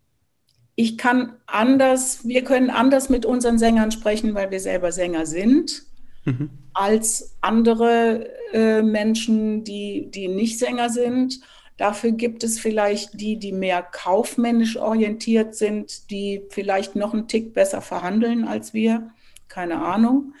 [0.75, 5.83] ich kann anders, wir können anders mit unseren Sängern sprechen, weil wir selber Sänger sind,
[6.25, 6.49] mhm.
[6.73, 11.39] als andere äh, Menschen, die, die nicht Sänger sind.
[11.77, 17.53] Dafür gibt es vielleicht die, die mehr kaufmännisch orientiert sind, die vielleicht noch einen Tick
[17.53, 19.11] besser verhandeln als wir.
[19.47, 20.33] Keine Ahnung.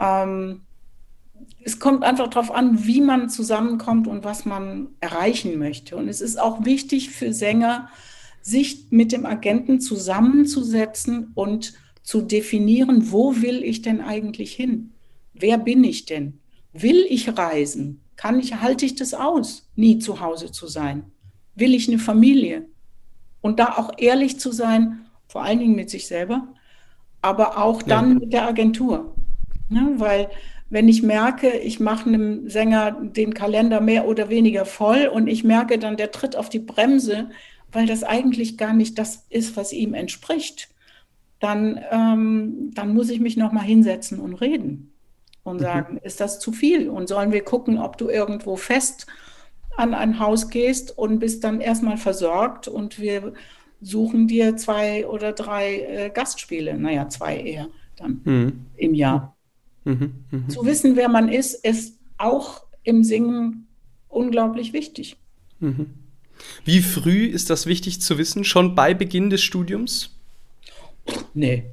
[0.00, 0.62] Ähm,
[1.62, 5.96] es kommt einfach darauf an, wie man zusammenkommt und was man erreichen möchte.
[5.96, 7.88] Und es ist auch wichtig für Sänger,
[8.40, 14.92] sich mit dem Agenten zusammenzusetzen und zu definieren, wo will ich denn eigentlich hin?
[15.34, 16.38] Wer bin ich denn?
[16.72, 18.02] Will ich reisen?
[18.16, 21.04] Kann ich, halte ich das aus, nie zu Hause zu sein?
[21.54, 22.66] Will ich eine Familie?
[23.40, 26.48] Und da auch ehrlich zu sein, vor allen Dingen mit sich selber,
[27.22, 28.14] aber auch dann ja.
[28.20, 29.14] mit der Agentur.
[29.70, 30.28] Ja, weil
[30.68, 35.42] wenn ich merke, ich mache einem Sänger den Kalender mehr oder weniger voll und ich
[35.42, 37.30] merke dann, der tritt auf die Bremse,
[37.72, 40.68] weil das eigentlich gar nicht das ist, was ihm entspricht,
[41.40, 44.89] dann, ähm, dann muss ich mich nochmal hinsetzen und reden
[45.42, 45.62] und mhm.
[45.62, 46.00] sagen, mhm.
[46.02, 46.88] ist das zu viel?
[46.88, 49.06] Und sollen wir gucken, ob du irgendwo fest
[49.76, 53.32] an ein Haus gehst und bist dann erstmal versorgt und wir
[53.80, 58.66] suchen dir zwei oder drei äh, Gastspiele, naja, zwei eher dann mhm.
[58.76, 59.36] im Jahr.
[59.84, 60.24] Mhm.
[60.30, 60.48] Mhm.
[60.48, 63.66] Zu wissen, wer man ist, ist auch im Singen
[64.08, 65.16] unglaublich wichtig.
[65.60, 65.94] Mhm.
[66.64, 68.44] Wie früh ist das wichtig zu wissen?
[68.44, 70.16] Schon bei Beginn des Studiums?
[71.34, 71.64] Nee.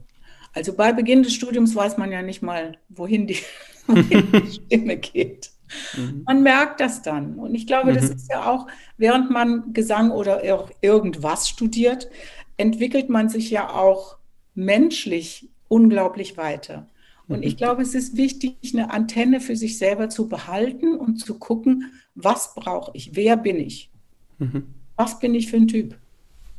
[0.57, 3.37] Also bei Beginn des Studiums weiß man ja nicht mal, wohin die,
[3.87, 5.51] wohin die Stimme geht.
[5.95, 6.23] Mhm.
[6.25, 7.35] Man merkt das dann.
[7.35, 8.15] Und ich glaube, das mhm.
[8.15, 8.67] ist ja auch,
[8.97, 10.41] während man Gesang oder
[10.81, 12.09] irgendwas studiert,
[12.57, 14.17] entwickelt man sich ja auch
[14.55, 16.87] menschlich unglaublich weiter.
[17.27, 17.57] Und ich mhm.
[17.57, 22.55] glaube, es ist wichtig, eine Antenne für sich selber zu behalten und zu gucken, was
[22.55, 23.91] brauche ich, wer bin ich.
[24.39, 24.73] Mhm.
[24.95, 25.97] Was bin ich für ein Typ?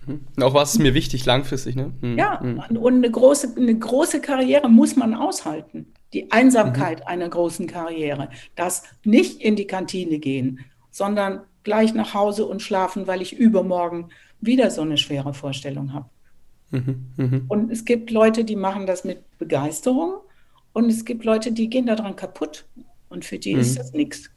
[0.09, 0.43] Mhm.
[0.43, 1.93] Auch was ist mir wichtig langfristig, ne?
[2.01, 2.19] Mhm.
[2.19, 2.77] Ja, mhm.
[2.77, 5.93] und eine große, eine große Karriere muss man aushalten.
[6.13, 7.07] Die Einsamkeit mhm.
[7.07, 8.31] einer großen Karriere.
[8.57, 14.09] Das nicht in die Kantine gehen, sondern gleich nach Hause und schlafen, weil ich übermorgen
[14.41, 16.09] wieder so eine schwere Vorstellung habe.
[16.71, 17.45] Mhm.
[17.49, 20.15] Und es gibt Leute, die machen das mit Begeisterung
[20.73, 22.67] und es gibt Leute, die gehen daran kaputt
[23.09, 24.31] und für die ist das nichts.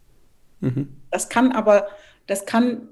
[1.09, 1.87] Das kann aber
[2.27, 2.87] das kann,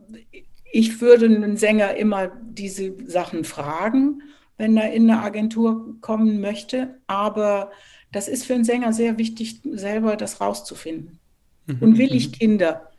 [0.71, 4.21] ich würde einen Sänger immer diese Sachen fragen,
[4.57, 6.99] wenn er in eine Agentur kommen möchte.
[7.07, 7.71] Aber
[8.11, 11.19] das ist für einen Sänger sehr wichtig, selber das rauszufinden.
[11.65, 11.77] Mhm.
[11.81, 12.31] Und will ich mhm.
[12.33, 12.91] Kinder?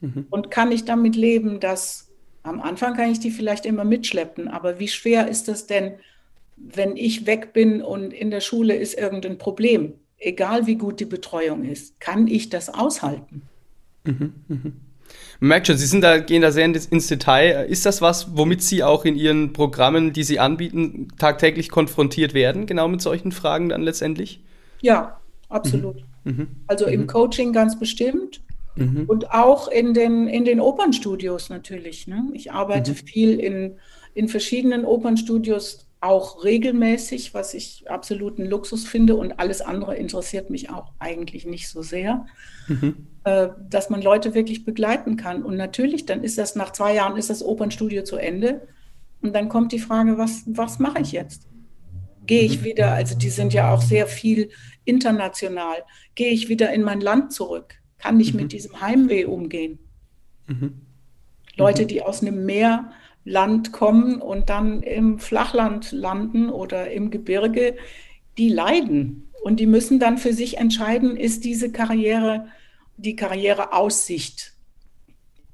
[0.00, 0.26] Mhm.
[0.30, 2.08] Und kann ich damit leben, dass
[2.42, 5.94] am Anfang kann ich die vielleicht immer mitschleppen, aber wie schwer ist das denn,
[6.56, 9.94] wenn ich weg bin und in der Schule ist irgendein Problem?
[10.18, 13.42] Egal wie gut die Betreuung ist, kann ich das aushalten?
[14.04, 14.72] Mhm.
[15.40, 17.66] Man merkt schon, Sie sind da, gehen da sehr ins Detail.
[17.68, 22.66] Ist das was, womit Sie auch in Ihren Programmen, die Sie anbieten, tagtäglich konfrontiert werden,
[22.66, 24.42] genau mit solchen Fragen dann letztendlich?
[24.80, 26.04] Ja, absolut.
[26.24, 26.32] Mhm.
[26.32, 26.48] mhm.
[26.66, 26.92] Also mhm.
[26.92, 28.40] im Coaching ganz bestimmt.
[28.76, 29.04] Mhm.
[29.06, 32.06] Und auch in den, in den Opernstudios natürlich.
[32.06, 32.24] Ne?
[32.32, 32.96] Ich arbeite mhm.
[32.96, 33.76] viel in,
[34.14, 39.16] in verschiedenen Opernstudios, auch regelmäßig, was ich absoluten Luxus finde.
[39.16, 42.26] Und alles andere interessiert mich auch eigentlich nicht so sehr.
[42.68, 43.08] Mhm.
[43.24, 45.42] Äh, dass man Leute wirklich begleiten kann.
[45.42, 48.68] Und natürlich, dann ist das nach zwei Jahren ist das Opernstudio zu Ende.
[49.20, 51.48] Und dann kommt die Frage, was, was mache ich jetzt?
[52.26, 52.64] Gehe ich mhm.
[52.64, 54.50] wieder, also die sind ja auch sehr viel
[54.84, 55.84] international,
[56.14, 57.74] gehe ich wieder in mein Land zurück?
[57.98, 58.42] Kann ich mhm.
[58.42, 59.78] mit diesem Heimweh umgehen?
[60.46, 60.80] Mhm.
[61.56, 61.88] Leute, mhm.
[61.88, 62.46] die aus einem
[63.28, 67.76] Meerland kommen und dann im Flachland landen oder im Gebirge,
[68.38, 69.30] die leiden.
[69.42, 72.48] Und die müssen dann für sich entscheiden, ist diese Karriere
[72.96, 74.54] die Karriereaussicht.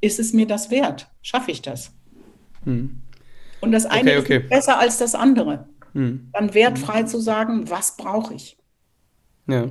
[0.01, 1.11] Ist es mir das wert?
[1.21, 1.93] Schaffe ich das?
[2.65, 3.03] Hm.
[3.61, 4.37] Und das eine okay, okay.
[4.39, 5.69] ist besser als das andere.
[5.93, 6.31] Hm.
[6.33, 7.07] Dann wertfrei hm.
[7.07, 8.57] zu sagen, was brauche ich?
[9.47, 9.65] Ja.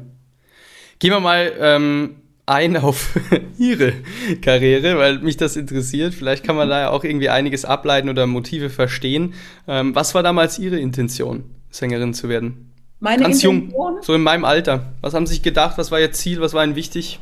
[1.00, 3.16] Gehen wir mal ähm, ein auf
[3.58, 3.94] Ihre
[4.42, 6.14] Karriere, weil mich das interessiert.
[6.14, 9.34] Vielleicht kann man da ja auch irgendwie einiges ableiten oder Motive verstehen.
[9.68, 12.72] Ähm, was war damals Ihre Intention, Sängerin zu werden?
[13.00, 13.72] Meine Ganz Intention?
[13.72, 14.94] jung, so in meinem Alter.
[15.02, 15.78] Was haben Sie sich gedacht?
[15.78, 16.42] Was war Ihr Ziel?
[16.42, 17.20] Was war Ihnen wichtig?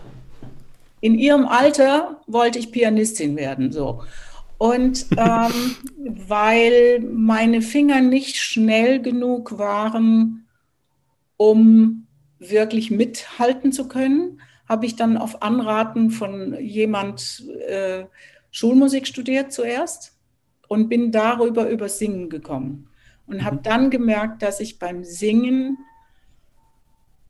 [1.02, 4.04] in ihrem Alter wollte ich Pianistin werden, so.
[4.58, 5.76] Und ähm,
[6.28, 10.46] weil meine Finger nicht schnell genug waren,
[11.38, 12.06] um
[12.38, 18.06] wirklich mithalten zu können, habe ich dann auf Anraten von jemand äh,
[18.52, 20.18] Schulmusik studiert zuerst
[20.70, 22.88] und bin darüber über Singen gekommen.
[23.28, 23.64] Und habe mhm.
[23.64, 25.78] dann gemerkt, dass ich beim Singen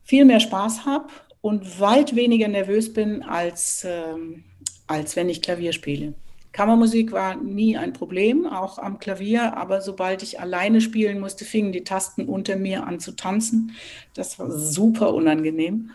[0.04, 1.08] viel mehr Spaß habe
[1.42, 4.44] und weit weniger nervös bin, als, ähm,
[4.86, 6.14] als wenn ich Klavier spiele.
[6.52, 11.72] Kammermusik war nie ein Problem, auch am Klavier, aber sobald ich alleine spielen musste, fingen
[11.72, 13.72] die Tasten unter mir an zu tanzen.
[14.14, 15.90] Das war super unangenehm.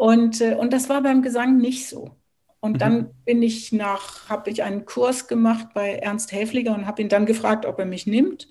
[0.00, 2.16] Und, äh, und das war beim Gesang nicht so.
[2.60, 2.78] Und mhm.
[2.78, 7.10] dann bin ich nach, habe ich einen Kurs gemacht bei Ernst Häfliger und habe ihn
[7.10, 8.48] dann gefragt, ob er mich nimmt.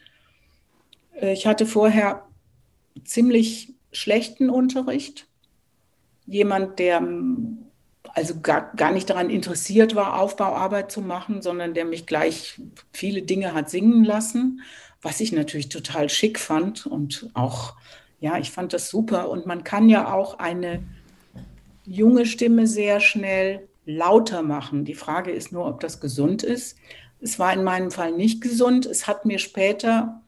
[1.19, 2.27] Äh, ich hatte vorher
[3.03, 5.27] ziemlich schlechten Unterricht
[6.27, 7.01] jemand, der
[8.13, 12.61] also gar, gar nicht daran interessiert war, Aufbauarbeit zu machen, sondern der mich gleich
[12.93, 14.61] viele Dinge hat singen lassen,
[15.01, 17.73] was ich natürlich total schick fand und auch,
[18.19, 19.31] ja, ich fand das super.
[19.31, 20.83] Und man kann ja auch eine
[21.89, 24.85] junge Stimme sehr schnell lauter machen.
[24.85, 26.77] Die Frage ist nur, ob das gesund ist.
[27.19, 28.85] Es war in meinem Fall nicht gesund.
[28.85, 30.21] Es hat mir später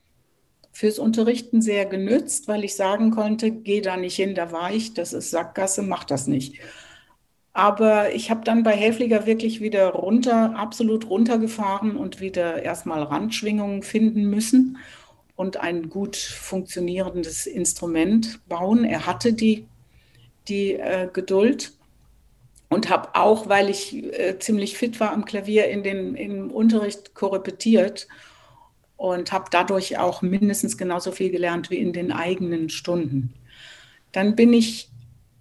[0.71, 4.93] fürs Unterrichten sehr genützt, weil ich sagen konnte, geh da nicht hin, da war ich,
[4.93, 6.59] das ist Sackgasse, mach das nicht.
[7.53, 13.83] Aber ich habe dann bei Häfliger wirklich wieder runter, absolut runtergefahren und wieder erstmal Randschwingungen
[13.83, 14.77] finden müssen
[15.35, 18.85] und ein gut funktionierendes Instrument bauen.
[18.85, 19.67] Er hatte die,
[20.47, 21.73] die äh, Geduld
[22.69, 27.13] und habe auch, weil ich äh, ziemlich fit war am Klavier, in den, im Unterricht
[27.13, 28.07] korrepetiert
[28.95, 33.33] und habe dadurch auch mindestens genauso viel gelernt wie in den eigenen Stunden.
[34.11, 34.89] Dann bin ich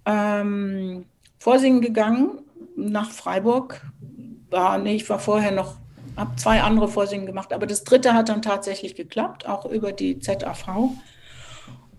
[0.05, 1.05] ähm,
[1.39, 2.39] vorsingen gegangen
[2.75, 3.81] nach Freiburg.
[4.49, 5.75] War, nee, ich war vorher noch,
[6.17, 10.19] habe zwei andere Vorsingen gemacht, aber das dritte hat dann tatsächlich geklappt, auch über die
[10.19, 10.89] ZAV.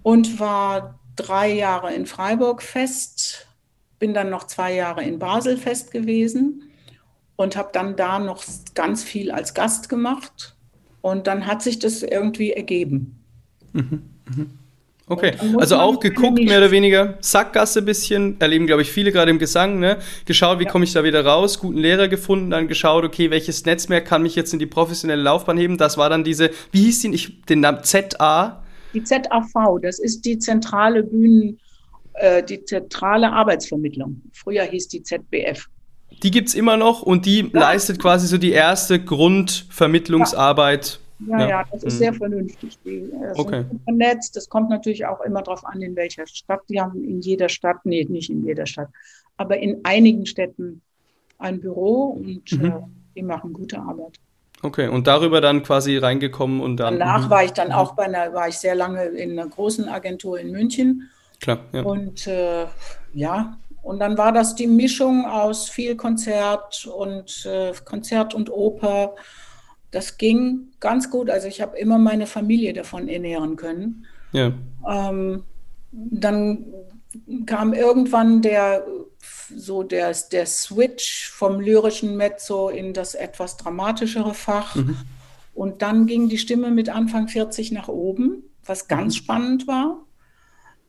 [0.02, 3.46] Und war drei Jahre in Freiburg fest,
[3.98, 6.70] bin dann noch zwei Jahre in Basel fest gewesen
[7.36, 8.44] und habe dann da noch
[8.74, 10.56] ganz viel als Gast gemacht
[11.00, 13.18] und dann hat sich das irgendwie ergeben.
[13.72, 14.02] Mhm,
[14.34, 14.50] mhm.
[15.08, 19.30] Okay, also auch geguckt, mehr oder weniger, Sackgasse ein bisschen, erleben, glaube ich, viele gerade
[19.30, 19.98] im Gesang, ne?
[20.24, 20.70] Geschaut, wie ja.
[20.70, 24.36] komme ich da wieder raus, guten Lehrer gefunden, dann geschaut, okay, welches Netzwerk kann mich
[24.36, 25.76] jetzt in die professionelle Laufbahn heben?
[25.76, 28.62] Das war dann diese, wie hieß die, ich, den Namen ZA?
[28.94, 31.58] Die ZAV, das ist die zentrale Bühnen,
[32.14, 34.22] äh, die zentrale Arbeitsvermittlung.
[34.32, 35.68] Früher hieß die ZBF.
[36.22, 37.60] Die gibt es immer noch und die ja.
[37.60, 41.00] leistet quasi so die erste Grundvermittlungsarbeit.
[41.26, 41.98] Ja, ja, ja das ist mhm.
[41.98, 42.78] sehr vernünftig.
[42.84, 43.64] Die äh, okay.
[43.68, 44.36] sind vernetzt.
[44.36, 46.60] Das kommt natürlich auch immer darauf an, in welcher Stadt.
[46.68, 48.88] Die haben in jeder Stadt, nee, nicht in jeder Stadt,
[49.36, 50.82] aber in einigen Städten
[51.38, 52.64] ein Büro und mhm.
[52.64, 52.72] äh,
[53.16, 54.18] die machen gute Arbeit.
[54.62, 56.98] Okay, und darüber dann quasi reingekommen und dann.
[56.98, 57.30] Danach mhm.
[57.30, 57.74] war ich dann mhm.
[57.74, 61.10] auch bei einer, war ich sehr lange in einer großen Agentur in München.
[61.40, 61.82] Klar, ja.
[61.82, 62.66] Und äh,
[63.12, 69.16] ja, und dann war das die Mischung aus viel Konzert und äh, Konzert und Oper.
[69.90, 71.28] Das ging ganz gut.
[71.28, 74.06] Also ich habe immer meine Familie davon ernähren können.
[74.30, 74.52] Ja.
[74.88, 75.42] Ähm,
[75.90, 76.64] dann
[77.44, 78.86] kam irgendwann der
[79.54, 84.74] so der, der Switch vom lyrischen Mezzo in das etwas dramatischere Fach.
[84.76, 84.96] Mhm.
[85.54, 89.18] Und dann ging die Stimme mit Anfang 40 nach oben, was ganz mhm.
[89.18, 90.04] spannend war.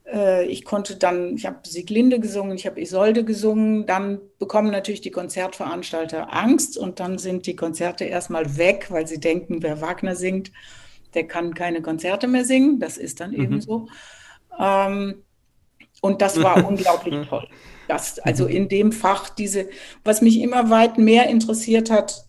[0.05, 5.01] Äh, ich konnte dann, ich habe Sieglinde gesungen, ich habe Isolde gesungen, dann bekommen natürlich
[5.01, 10.15] die Konzertveranstalter Angst und dann sind die Konzerte erstmal weg, weil sie denken, wer Wagner
[10.15, 10.51] singt,
[11.13, 12.79] der kann keine Konzerte mehr singen.
[12.79, 13.41] Das ist dann mhm.
[13.43, 13.87] eben so.
[14.59, 15.23] Ähm,
[16.01, 17.47] und das war unglaublich toll.
[17.87, 19.69] Das, also in dem Fach diese,
[20.03, 22.25] was mich immer weit mehr interessiert hat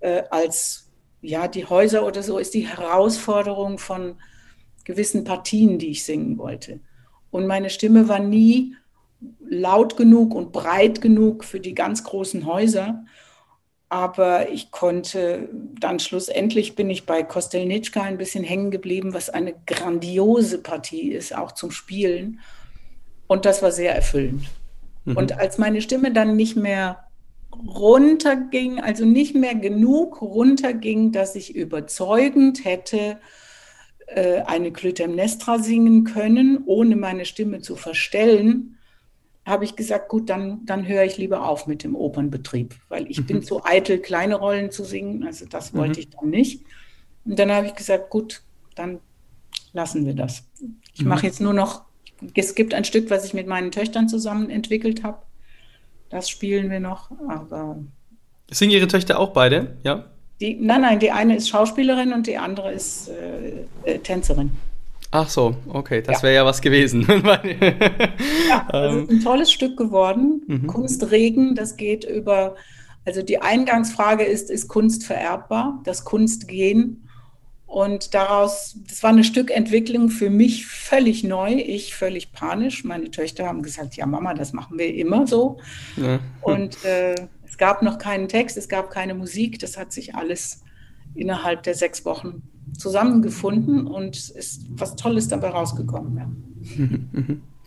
[0.00, 4.16] äh, als ja die Häuser oder so, ist die Herausforderung von
[4.84, 6.80] gewissen Partien, die ich singen wollte.
[7.30, 8.74] Und meine Stimme war nie
[9.40, 13.04] laut genug und breit genug für die ganz großen Häuser.
[13.90, 15.48] Aber ich konnte
[15.80, 21.34] dann schlussendlich bin ich bei Kostelnitschka ein bisschen hängen geblieben, was eine grandiose Partie ist,
[21.34, 22.40] auch zum Spielen.
[23.26, 24.42] Und das war sehr erfüllend.
[25.08, 25.16] Mhm.
[25.16, 27.04] Und als meine Stimme dann nicht mehr
[27.52, 33.18] runterging, also nicht mehr genug runterging, dass ich überzeugend hätte
[34.06, 38.76] äh, eine Clytemnestra singen können, ohne meine Stimme zu verstellen,
[39.44, 43.20] habe ich gesagt, gut, dann, dann höre ich lieber auf mit dem Opernbetrieb, weil ich
[43.20, 43.26] mhm.
[43.26, 46.06] bin zu eitel, kleine Rollen zu singen, also das wollte mhm.
[46.06, 46.64] ich dann nicht.
[47.24, 48.42] Und dann habe ich gesagt, gut,
[48.74, 49.00] dann
[49.72, 50.44] lassen wir das.
[50.94, 51.08] Ich mhm.
[51.08, 51.87] mache jetzt nur noch,
[52.34, 55.18] es gibt ein Stück, was ich mit meinen Töchtern zusammen entwickelt habe.
[56.10, 57.78] Das spielen wir noch, aber.
[58.50, 60.06] Singen Ihre Töchter auch beide, ja?
[60.40, 64.52] Die, nein, nein, die eine ist Schauspielerin und die andere ist äh, äh, Tänzerin.
[65.10, 66.22] Ach so, okay, das ja.
[66.24, 67.06] wäre ja was gewesen.
[67.08, 70.42] ja, das ist ein tolles Stück geworden.
[70.46, 70.66] Mhm.
[70.66, 72.56] Kunstregen, das geht über,
[73.04, 75.80] also die Eingangsfrage ist, ist Kunst vererbbar?
[75.84, 77.07] Das Kunstgehen.
[77.68, 82.82] Und daraus, das war eine Stückentwicklung für mich völlig neu, ich völlig panisch.
[82.82, 85.58] Meine Töchter haben gesagt, ja Mama, das machen wir immer so.
[85.98, 86.18] Ja.
[86.40, 87.14] Und äh,
[87.46, 90.62] es gab noch keinen Text, es gab keine Musik, das hat sich alles
[91.14, 92.42] innerhalb der sechs Wochen
[92.78, 96.16] zusammengefunden und ist was Tolles dabei rausgekommen.
[96.16, 97.26] Ja.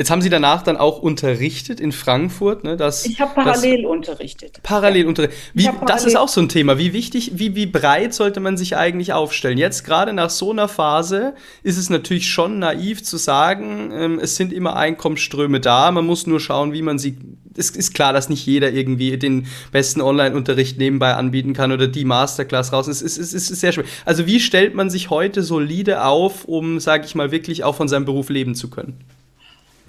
[0.00, 2.64] Jetzt haben Sie danach dann auch unterrichtet in Frankfurt.
[2.64, 4.60] Ne, dass, ich habe parallel das, unterrichtet.
[4.62, 5.08] Parallel ja.
[5.08, 5.38] unterrichtet.
[5.52, 6.78] Wie, parallel das ist auch so ein Thema.
[6.78, 9.58] Wie wichtig, wie, wie breit sollte man sich eigentlich aufstellen?
[9.58, 14.36] Jetzt gerade nach so einer Phase ist es natürlich schon naiv zu sagen, ähm, es
[14.36, 15.90] sind immer Einkommensströme da.
[15.90, 17.18] Man muss nur schauen, wie man sie.
[17.54, 22.06] Es ist klar, dass nicht jeder irgendwie den besten Online-Unterricht nebenbei anbieten kann oder die
[22.06, 22.88] Masterclass raus.
[22.88, 23.84] Es ist, es, ist, es ist sehr schwer.
[24.06, 27.86] Also wie stellt man sich heute solide auf, um, sage ich mal, wirklich auch von
[27.86, 29.04] seinem Beruf leben zu können?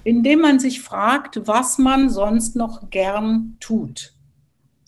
[0.04, 4.14] Indem man sich fragt, was man sonst noch gern tut.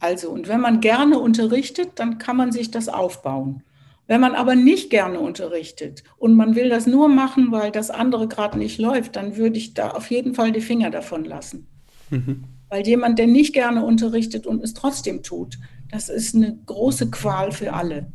[0.00, 3.62] Also, und wenn man gerne unterrichtet, dann kann man sich das aufbauen.
[4.06, 8.28] Wenn man aber nicht gerne unterrichtet und man will das nur machen, weil das andere
[8.28, 11.66] gerade nicht läuft, dann würde ich da auf jeden Fall die Finger davon lassen.
[12.10, 12.44] Mhm.
[12.68, 15.58] Weil jemand, der nicht gerne unterrichtet und es trotzdem tut,
[15.90, 18.12] das ist eine große Qual für alle.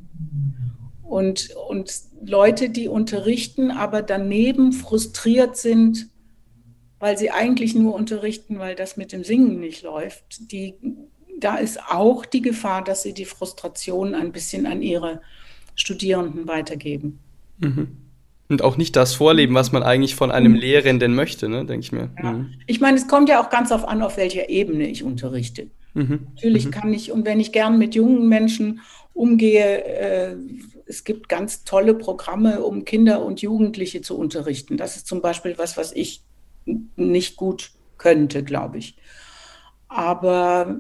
[1.02, 1.92] Und, und
[2.24, 6.10] Leute, die unterrichten, aber daneben frustriert sind,
[7.00, 10.52] weil sie eigentlich nur unterrichten, weil das mit dem Singen nicht läuft.
[10.52, 10.76] Die,
[11.40, 15.22] da ist auch die Gefahr, dass sie die Frustration ein bisschen an ihre
[15.76, 17.20] Studierenden weitergeben.
[17.60, 17.88] Mhm.
[18.50, 20.58] Und auch nicht das vorleben, was man eigentlich von einem mhm.
[20.58, 22.10] Lehrenden möchte, ne, denke ich mir.
[22.22, 22.32] Ja.
[22.32, 22.54] Mhm.
[22.66, 25.68] Ich meine, es kommt ja auch ganz auf an, auf welcher Ebene ich unterrichte.
[25.94, 26.28] Mhm.
[26.36, 26.72] Natürlich mhm.
[26.72, 28.82] kann ich, und wenn ich gern mit jungen Menschen
[29.14, 30.36] umgehe, äh,
[30.88, 34.78] es gibt ganz tolle Programme, um Kinder und Jugendliche zu unterrichten.
[34.78, 36.24] Das ist zum Beispiel was, was ich
[36.66, 38.98] nicht gut könnte, glaube ich.
[39.88, 40.80] Aber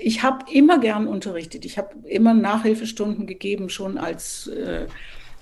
[0.00, 1.64] ich habe immer gern unterrichtet.
[1.64, 4.86] Ich habe immer Nachhilfestunden gegeben, schon als, äh,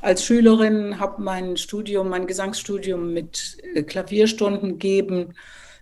[0.00, 5.34] als Schülerin, habe mein Studium, mein Gesangsstudium mit äh, Klavierstunden geben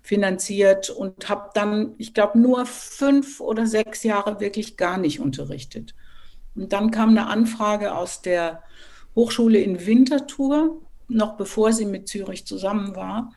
[0.09, 5.95] finanziert und habe dann, ich glaube, nur fünf oder sechs Jahre wirklich gar nicht unterrichtet.
[6.55, 8.63] Und dann kam eine Anfrage aus der
[9.15, 13.35] Hochschule in Winterthur, noch bevor sie mit Zürich zusammen war.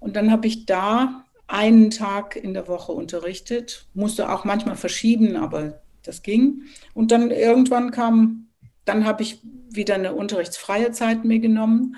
[0.00, 5.36] Und dann habe ich da einen Tag in der Woche unterrichtet, musste auch manchmal verschieben,
[5.36, 6.62] aber das ging.
[6.94, 8.48] Und dann irgendwann kam,
[8.84, 11.96] dann habe ich wieder eine unterrichtsfreie Zeit mir genommen.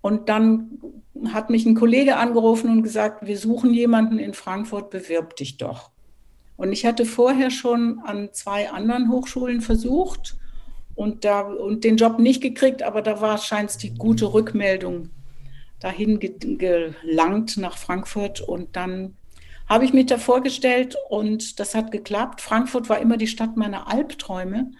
[0.00, 0.78] Und dann
[1.28, 5.90] hat mich ein Kollege angerufen und gesagt, wir suchen jemanden in Frankfurt, bewirb dich doch.
[6.56, 10.36] Und ich hatte vorher schon an zwei anderen Hochschulen versucht
[10.94, 15.10] und, da, und den Job nicht gekriegt, aber da war scheint die gute Rückmeldung
[15.80, 19.16] dahin gelangt nach Frankfurt und dann
[19.68, 22.40] habe ich mich da vorgestellt und das hat geklappt.
[22.40, 24.70] Frankfurt war immer die Stadt meiner Albträume,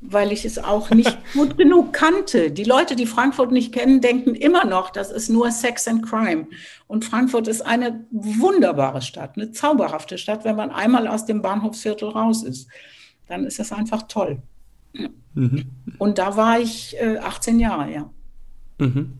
[0.00, 2.50] weil ich es auch nicht gut genug kannte.
[2.50, 6.46] Die Leute, die Frankfurt nicht kennen, denken immer noch, das ist nur Sex and Crime.
[6.86, 12.08] Und Frankfurt ist eine wunderbare Stadt, eine zauberhafte Stadt, wenn man einmal aus dem Bahnhofsviertel
[12.08, 12.68] raus ist.
[13.28, 14.38] Dann ist das einfach toll.
[15.34, 15.66] Mhm.
[15.98, 18.10] Und da war ich äh, 18 Jahre, ja.
[18.78, 19.18] Mhm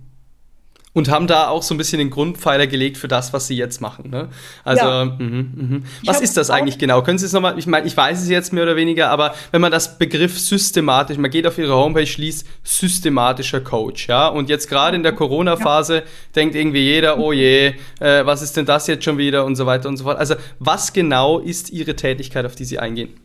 [0.94, 3.80] und haben da auch so ein bisschen den Grundpfeiler gelegt für das, was sie jetzt
[3.80, 4.10] machen.
[4.10, 4.28] Ne?
[4.62, 5.04] Also, ja.
[5.04, 5.80] mh, mh.
[6.06, 7.02] was ist das eigentlich genau?
[7.02, 9.60] Können Sie es nochmal, ich meine, ich weiß es jetzt mehr oder weniger, aber wenn
[9.60, 14.68] man das Begriff systematisch, man geht auf Ihre Homepage, liest systematischer Coach, ja, und jetzt
[14.68, 16.02] gerade in der Corona-Phase ja.
[16.36, 19.66] denkt irgendwie jeder, oh je, äh, was ist denn das jetzt schon wieder und so
[19.66, 20.18] weiter und so fort.
[20.18, 23.23] Also, was genau ist Ihre Tätigkeit, auf die Sie eingehen?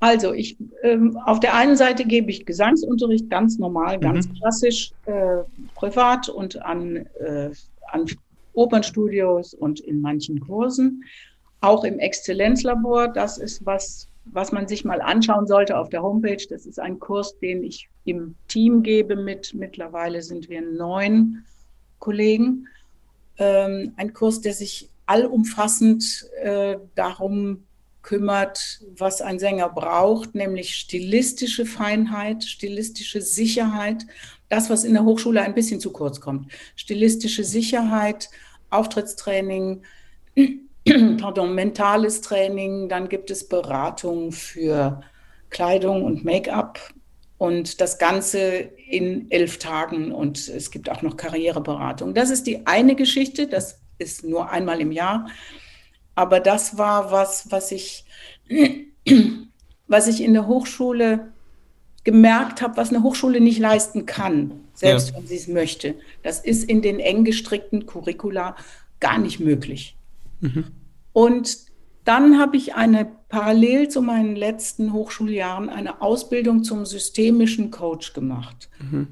[0.00, 4.00] Also ich ähm, auf der einen Seite gebe ich Gesangsunterricht ganz normal, mhm.
[4.00, 5.42] ganz klassisch, äh,
[5.74, 7.50] privat und an, äh,
[7.92, 8.06] an
[8.54, 11.04] Opernstudios und in manchen Kursen.
[11.60, 16.46] Auch im Exzellenzlabor, das ist was, was man sich mal anschauen sollte auf der Homepage.
[16.48, 21.44] Das ist ein Kurs, den ich im Team gebe mit, mittlerweile sind wir neun
[21.98, 22.66] Kollegen.
[23.36, 27.64] Ähm, ein Kurs, der sich allumfassend äh, darum
[28.02, 34.06] kümmert, was ein Sänger braucht, nämlich stilistische Feinheit, stilistische Sicherheit,
[34.48, 36.50] das, was in der Hochschule ein bisschen zu kurz kommt.
[36.76, 38.30] Stilistische Sicherheit,
[38.70, 39.82] Auftrittstraining,
[41.18, 45.02] pardon, mentales Training, dann gibt es Beratung für
[45.50, 46.80] Kleidung und Make-up
[47.38, 52.14] und das Ganze in elf Tagen und es gibt auch noch Karriereberatung.
[52.14, 55.28] Das ist die eine Geschichte, das ist nur einmal im Jahr.
[56.20, 58.04] Aber das war was, was ich,
[59.88, 61.32] was ich in der Hochschule
[62.04, 65.16] gemerkt habe, was eine Hochschule nicht leisten kann, selbst ja.
[65.16, 65.94] wenn sie es möchte.
[66.22, 68.54] Das ist in den eng gestrickten Curricula
[69.00, 69.96] gar nicht möglich.
[70.40, 70.66] Mhm.
[71.14, 71.56] Und
[72.04, 78.68] dann habe ich eine parallel zu meinen letzten Hochschuljahren eine Ausbildung zum systemischen Coach gemacht.
[78.78, 79.08] Mhm.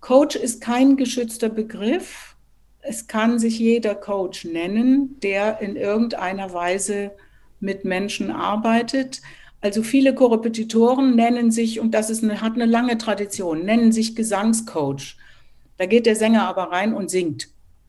[0.00, 2.29] Coach ist kein geschützter Begriff
[2.82, 7.12] es kann sich jeder Coach nennen, der in irgendeiner Weise
[7.60, 9.20] mit Menschen arbeitet.
[9.60, 14.16] Also viele Korrepetitoren nennen sich, und das ist eine, hat eine lange Tradition, nennen sich
[14.16, 15.16] Gesangscoach.
[15.76, 17.48] Da geht der Sänger aber rein und singt.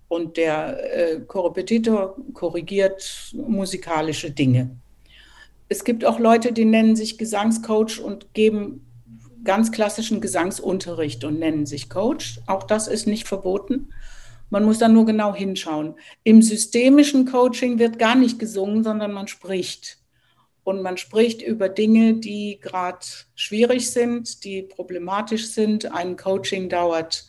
[0.10, 4.76] Und der äh, Korrepetitor korrigiert musikalische Dinge.
[5.70, 8.86] Es gibt auch Leute, die nennen sich Gesangscoach und geben
[9.46, 12.42] ganz klassischen Gesangsunterricht und nennen sich Coach.
[12.46, 13.94] Auch das ist nicht verboten.
[14.52, 15.96] Man muss dann nur genau hinschauen.
[16.24, 19.98] Im systemischen Coaching wird gar nicht gesungen, sondern man spricht.
[20.64, 23.00] Und man spricht über Dinge, die gerade
[23.34, 25.92] schwierig sind, die problematisch sind.
[25.94, 27.26] Ein Coaching dauert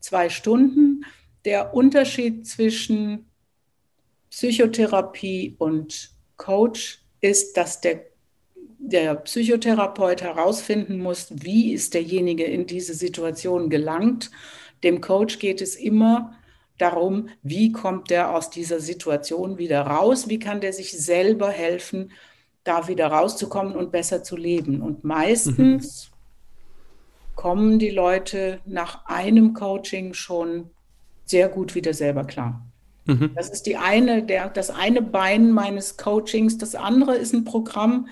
[0.00, 1.04] zwei Stunden.
[1.44, 3.26] Der Unterschied zwischen
[4.30, 8.06] Psychotherapie und Coach ist, dass der,
[8.78, 14.30] der Psychotherapeut herausfinden muss, wie ist derjenige in diese Situation gelangt.
[14.82, 16.34] Dem Coach geht es immer
[16.78, 22.12] darum, wie kommt der aus dieser Situation wieder raus, wie kann der sich selber helfen,
[22.64, 24.82] da wieder rauszukommen und besser zu leben.
[24.82, 27.36] Und meistens mhm.
[27.36, 30.70] kommen die Leute nach einem Coaching schon
[31.24, 32.64] sehr gut wieder selber klar.
[33.06, 33.32] Mhm.
[33.34, 36.58] Das ist die eine, der, das eine Bein meines Coachings.
[36.58, 38.08] Das andere ist ein Programm,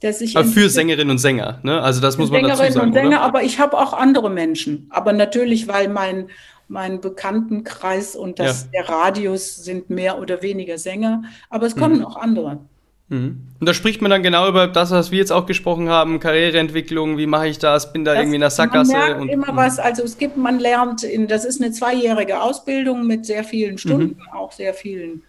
[0.00, 0.36] das sich.
[0.36, 1.80] Aber für Sängerinnen und Sänger, ne?
[1.80, 2.72] Also das muss man dazu sagen.
[2.72, 3.22] Sängerinnen und Sänger, oder?
[3.22, 4.86] aber ich habe auch andere Menschen.
[4.90, 6.28] Aber natürlich, weil mein
[6.68, 8.82] mein Bekanntenkreis und das, ja.
[8.82, 12.04] der Radius sind mehr oder weniger Sänger, aber es kommen mhm.
[12.04, 12.60] auch andere.
[13.08, 13.48] Mhm.
[13.60, 17.18] Und da spricht man dann genau über das, was wir jetzt auch gesprochen haben, Karriereentwicklung,
[17.18, 18.92] wie mache ich das, bin da das, irgendwie in der Sackgasse.
[18.92, 19.56] Man lernt und, immer mhm.
[19.56, 23.78] was, also es gibt, man lernt, in, das ist eine zweijährige Ausbildung mit sehr vielen
[23.78, 24.36] Stunden, mhm.
[24.36, 25.22] auch sehr vielen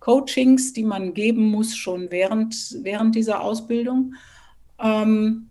[0.00, 4.14] Coachings, die man geben muss, schon während, während dieser Ausbildung.
[4.78, 5.48] Ähm,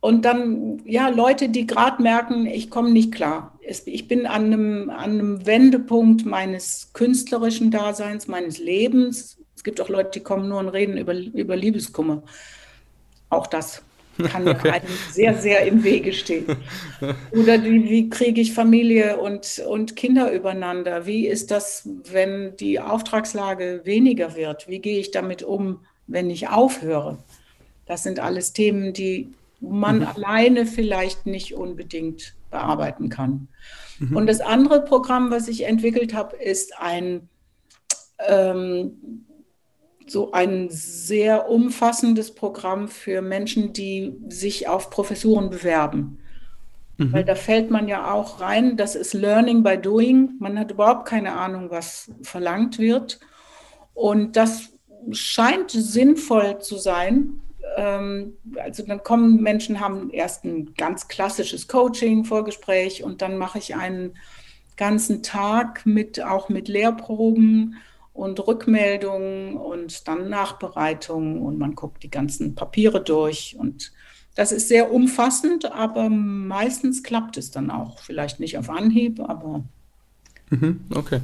[0.00, 3.53] und dann, ja, Leute, die gerade merken, ich komme nicht klar.
[3.66, 9.38] Ich bin an einem, an einem Wendepunkt meines künstlerischen Daseins, meines Lebens.
[9.56, 12.22] Es gibt auch Leute, die kommen nur und reden über, über Liebeskummer.
[13.30, 13.82] Auch das
[14.22, 14.70] kann okay.
[14.70, 16.46] einem sehr, sehr im Wege stehen.
[17.32, 21.06] Oder wie, wie kriege ich Familie und, und Kinder übereinander?
[21.06, 24.68] Wie ist das, wenn die Auftragslage weniger wird?
[24.68, 27.18] Wie gehe ich damit um, wenn ich aufhöre?
[27.86, 30.06] Das sind alles Themen, die man mhm.
[30.06, 33.48] alleine vielleicht nicht unbedingt bearbeiten kann.
[33.98, 34.16] Mhm.
[34.16, 37.28] Und das andere Programm, was ich entwickelt habe, ist ein
[38.26, 39.26] ähm,
[40.06, 46.18] so ein sehr umfassendes Programm für Menschen, die sich auf Professuren bewerben.
[46.98, 47.12] Mhm.
[47.12, 50.34] Weil da fällt man ja auch rein, das ist Learning by Doing.
[50.38, 53.18] Man hat überhaupt keine Ahnung, was verlangt wird.
[53.94, 54.74] Und das
[55.10, 57.40] scheint sinnvoll zu sein,
[57.76, 63.74] also dann kommen Menschen, haben erst ein ganz klassisches Coaching, Vorgespräch und dann mache ich
[63.74, 64.16] einen
[64.76, 67.76] ganzen Tag mit auch mit Lehrproben
[68.12, 73.92] und Rückmeldungen und dann Nachbereitungen und man guckt die ganzen Papiere durch und
[74.34, 78.00] das ist sehr umfassend, aber meistens klappt es dann auch.
[78.00, 79.62] Vielleicht nicht auf Anhieb, aber.
[80.50, 81.20] Mhm, okay.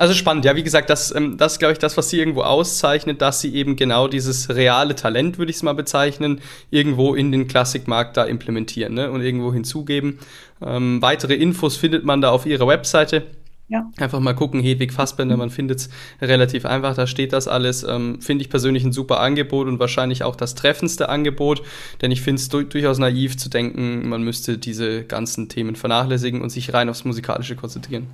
[0.00, 2.40] Also spannend, ja, wie gesagt, das, ähm, das ist, glaube ich, das, was sie irgendwo
[2.40, 6.40] auszeichnet, dass sie eben genau dieses reale Talent, würde ich es mal bezeichnen,
[6.70, 9.10] irgendwo in den Klassikmarkt da implementieren ne?
[9.10, 10.18] und irgendwo hinzugeben.
[10.62, 13.26] Ähm, weitere Infos findet man da auf ihrer Webseite.
[13.68, 13.90] Ja.
[13.98, 15.90] Einfach mal gucken, Hedwig Fassbender, man findet es
[16.22, 17.82] relativ einfach, da steht das alles.
[17.82, 21.60] Ähm, finde ich persönlich ein super Angebot und wahrscheinlich auch das treffendste Angebot,
[22.00, 26.40] denn ich finde es du durchaus naiv zu denken, man müsste diese ganzen Themen vernachlässigen
[26.40, 28.06] und sich rein aufs Musikalische konzentrieren.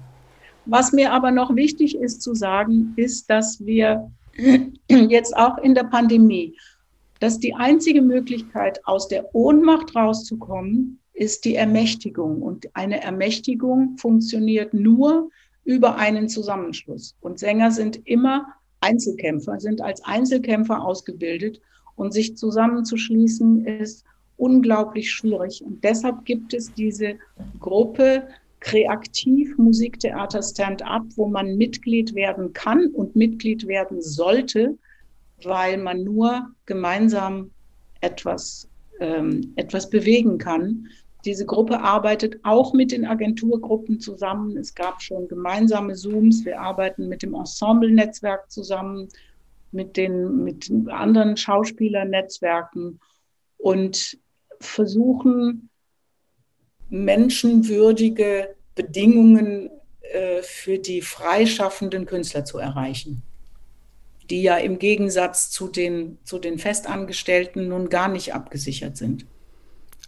[0.67, 4.11] Was mir aber noch wichtig ist zu sagen, ist, dass wir
[4.91, 6.57] jetzt auch in der Pandemie,
[7.21, 12.43] dass die einzige Möglichkeit, aus der Ohnmacht rauszukommen, ist die Ermächtigung.
[12.43, 15.31] Und eine Ermächtigung funktioniert nur
[15.65, 17.17] über einen Zusammenschluss.
[17.21, 18.47] Und Sänger sind immer
[18.81, 21.61] Einzelkämpfer, sind als Einzelkämpfer ausgebildet.
[21.95, 24.05] Und sich zusammenzuschließen ist
[24.37, 25.63] unglaublich schwierig.
[25.65, 27.15] Und deshalb gibt es diese
[27.59, 28.29] Gruppe
[28.67, 34.77] Kreativ Musiktheater Stand-up, wo man Mitglied werden kann und Mitglied werden sollte,
[35.45, 37.53] weil man nur gemeinsam
[38.01, 40.89] etwas, ähm, etwas bewegen kann.
[41.25, 44.57] Diese Gruppe arbeitet auch mit den Agenturgruppen zusammen.
[44.57, 46.45] Es gab schon gemeinsame Zooms.
[46.45, 49.07] Wir arbeiten mit dem Ensemble-Netzwerk zusammen,
[49.71, 52.99] mit den mit anderen Schauspielernetzwerken
[53.59, 54.19] und
[54.59, 55.71] versuchen
[56.89, 59.71] menschenwürdige Bedingungen
[60.03, 63.23] äh, für die freischaffenden Künstler zu erreichen,
[64.31, 69.27] die ja im Gegensatz zu den, zu den Festangestellten nun gar nicht abgesichert sind.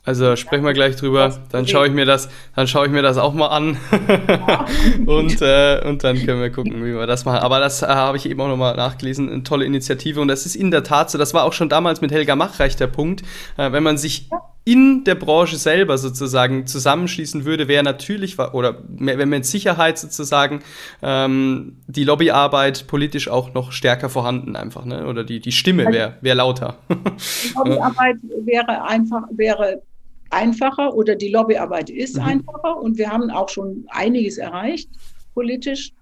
[0.05, 1.39] Also sprechen wir gleich drüber.
[1.51, 3.77] Dann schaue ich mir das, dann schaue ich mir das auch mal an.
[5.07, 7.41] und, äh, und dann können wir gucken, wie wir das machen.
[7.41, 9.31] Aber das äh, habe ich eben auch nochmal nachgelesen.
[9.31, 10.23] Eine tolle Initiative.
[10.23, 12.75] Und das ist in der Tat so, das war auch schon damals mit Helga Machreich
[12.77, 13.23] der Punkt.
[13.59, 14.31] Äh, wenn man sich
[14.69, 20.61] in der Branche selber sozusagen zusammenschließen würde, wäre natürlich, oder wenn mit Sicherheit sozusagen
[21.01, 25.07] ähm, die Lobbyarbeit politisch auch noch stärker vorhanden einfach, ne?
[25.07, 26.77] oder die, die Stimme wäre also wär lauter.
[26.91, 29.81] Die Lobbyarbeit wäre einfach, wäre
[30.29, 32.25] einfacher oder die Lobbyarbeit ist mhm.
[32.25, 34.91] einfacher und wir haben auch schon einiges erreicht
[35.33, 35.93] politisch.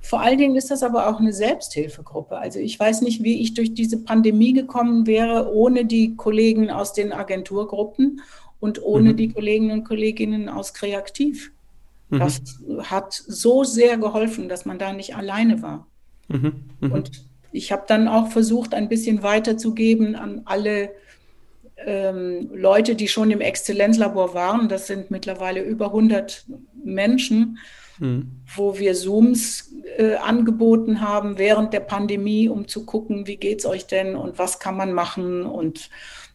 [0.00, 2.38] Vor allen Dingen ist das aber auch eine Selbsthilfegruppe.
[2.38, 6.92] Also ich weiß nicht, wie ich durch diese Pandemie gekommen wäre, ohne die Kollegen aus
[6.92, 8.22] den Agenturgruppen
[8.60, 9.16] und ohne mhm.
[9.16, 11.52] die Kolleginnen und Kolleginnen aus Kreativ.
[12.10, 12.18] Mhm.
[12.18, 12.40] Das
[12.84, 15.86] hat so sehr geholfen, dass man da nicht alleine war.
[16.28, 16.64] Mhm.
[16.80, 16.92] mhm.
[16.92, 17.10] Und
[17.50, 20.90] ich habe dann auch versucht, ein bisschen weiterzugeben an alle
[21.78, 24.68] ähm, Leute, die schon im Exzellenzlabor waren.
[24.68, 26.44] Das sind mittlerweile über 100
[26.84, 27.58] Menschen
[27.98, 28.42] mhm.
[28.56, 33.66] wo wir Zooms äh, angeboten haben während der Pandemie, um zu gucken, wie geht es
[33.66, 35.90] euch denn und was kann man machen und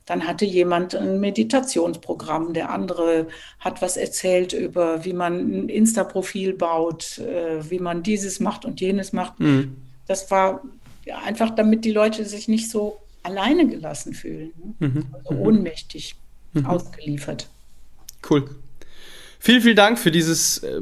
[0.05, 3.28] dann hatte jemand ein Meditationsprogramm, der andere
[3.59, 8.82] hat was erzählt über, wie man ein Insta-Profil baut, äh, wie man dieses macht und
[8.82, 9.39] jenes macht.
[9.39, 9.78] Mhm.
[10.05, 10.61] Das war
[11.26, 14.88] einfach, damit die Leute sich nicht so alleine gelassen fühlen, ne?
[14.88, 15.05] mhm.
[15.14, 16.16] also ohnmächtig
[16.51, 16.66] mhm.
[16.66, 17.47] ausgeliefert.
[18.30, 18.49] Cool.
[19.46, 20.80] Vielen, vielen Dank für dieses äh,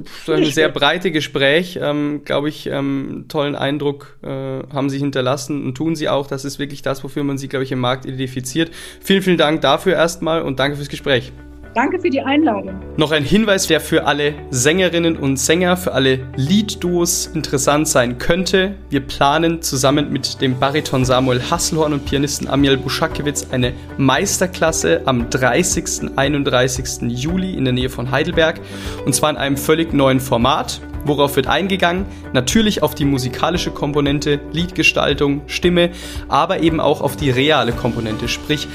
[0.51, 1.79] sehr breite Gespräch.
[1.81, 6.27] Ähm, Glaube ich, ähm, tollen Eindruck äh, haben Sie hinterlassen und tun Sie auch.
[6.27, 8.69] Das ist wirklich das, wofür man Sie, glaube ich, im Markt identifiziert.
[9.01, 11.31] Vielen, vielen Dank dafür erstmal und danke fürs Gespräch.
[11.73, 12.81] Danke für die Einladung.
[12.97, 18.75] Noch ein Hinweis, der für alle Sängerinnen und Sänger, für alle Liedduos interessant sein könnte.
[18.89, 25.29] Wir planen zusammen mit dem Bariton Samuel Hasselhorn und Pianisten Amiel Buschakewitz eine Meisterklasse am
[25.29, 26.11] 30.
[26.17, 27.03] 31.
[27.09, 28.59] Juli in der Nähe von Heidelberg.
[29.05, 30.81] Und zwar in einem völlig neuen Format.
[31.05, 32.05] Worauf wird eingegangen?
[32.33, 35.89] Natürlich auf die musikalische Komponente, Liedgestaltung, Stimme,
[36.27, 38.67] aber eben auch auf die reale Komponente, sprich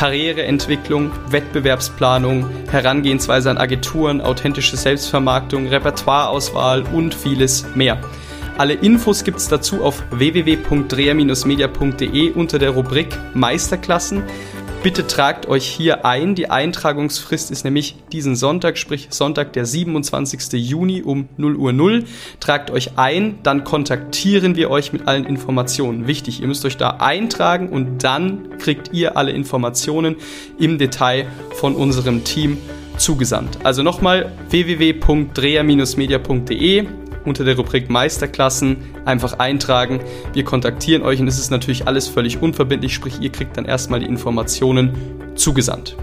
[0.00, 8.00] Karriereentwicklung, Wettbewerbsplanung, Herangehensweise an Agenturen, authentische Selbstvermarktung, Repertoireauswahl und vieles mehr.
[8.56, 14.22] Alle Infos gibt es dazu auf www.dreher-media.de unter der Rubrik Meisterklassen.
[14.82, 16.34] Bitte tragt euch hier ein.
[16.34, 20.54] Die Eintragungsfrist ist nämlich diesen Sonntag, sprich Sonntag, der 27.
[20.54, 22.04] Juni um 0 Uhr 0.
[22.40, 26.06] Tragt euch ein, dann kontaktieren wir euch mit allen Informationen.
[26.06, 30.16] Wichtig, ihr müsst euch da eintragen und dann kriegt ihr alle Informationen
[30.58, 32.56] im Detail von unserem Team
[32.96, 33.58] zugesandt.
[33.64, 36.86] Also nochmal www.dreher-media.de
[37.24, 40.00] unter der Rubrik Meisterklassen einfach eintragen.
[40.32, 44.00] Wir kontaktieren euch und es ist natürlich alles völlig unverbindlich, sprich ihr kriegt dann erstmal
[44.00, 44.92] die Informationen
[45.34, 45.96] zugesandt.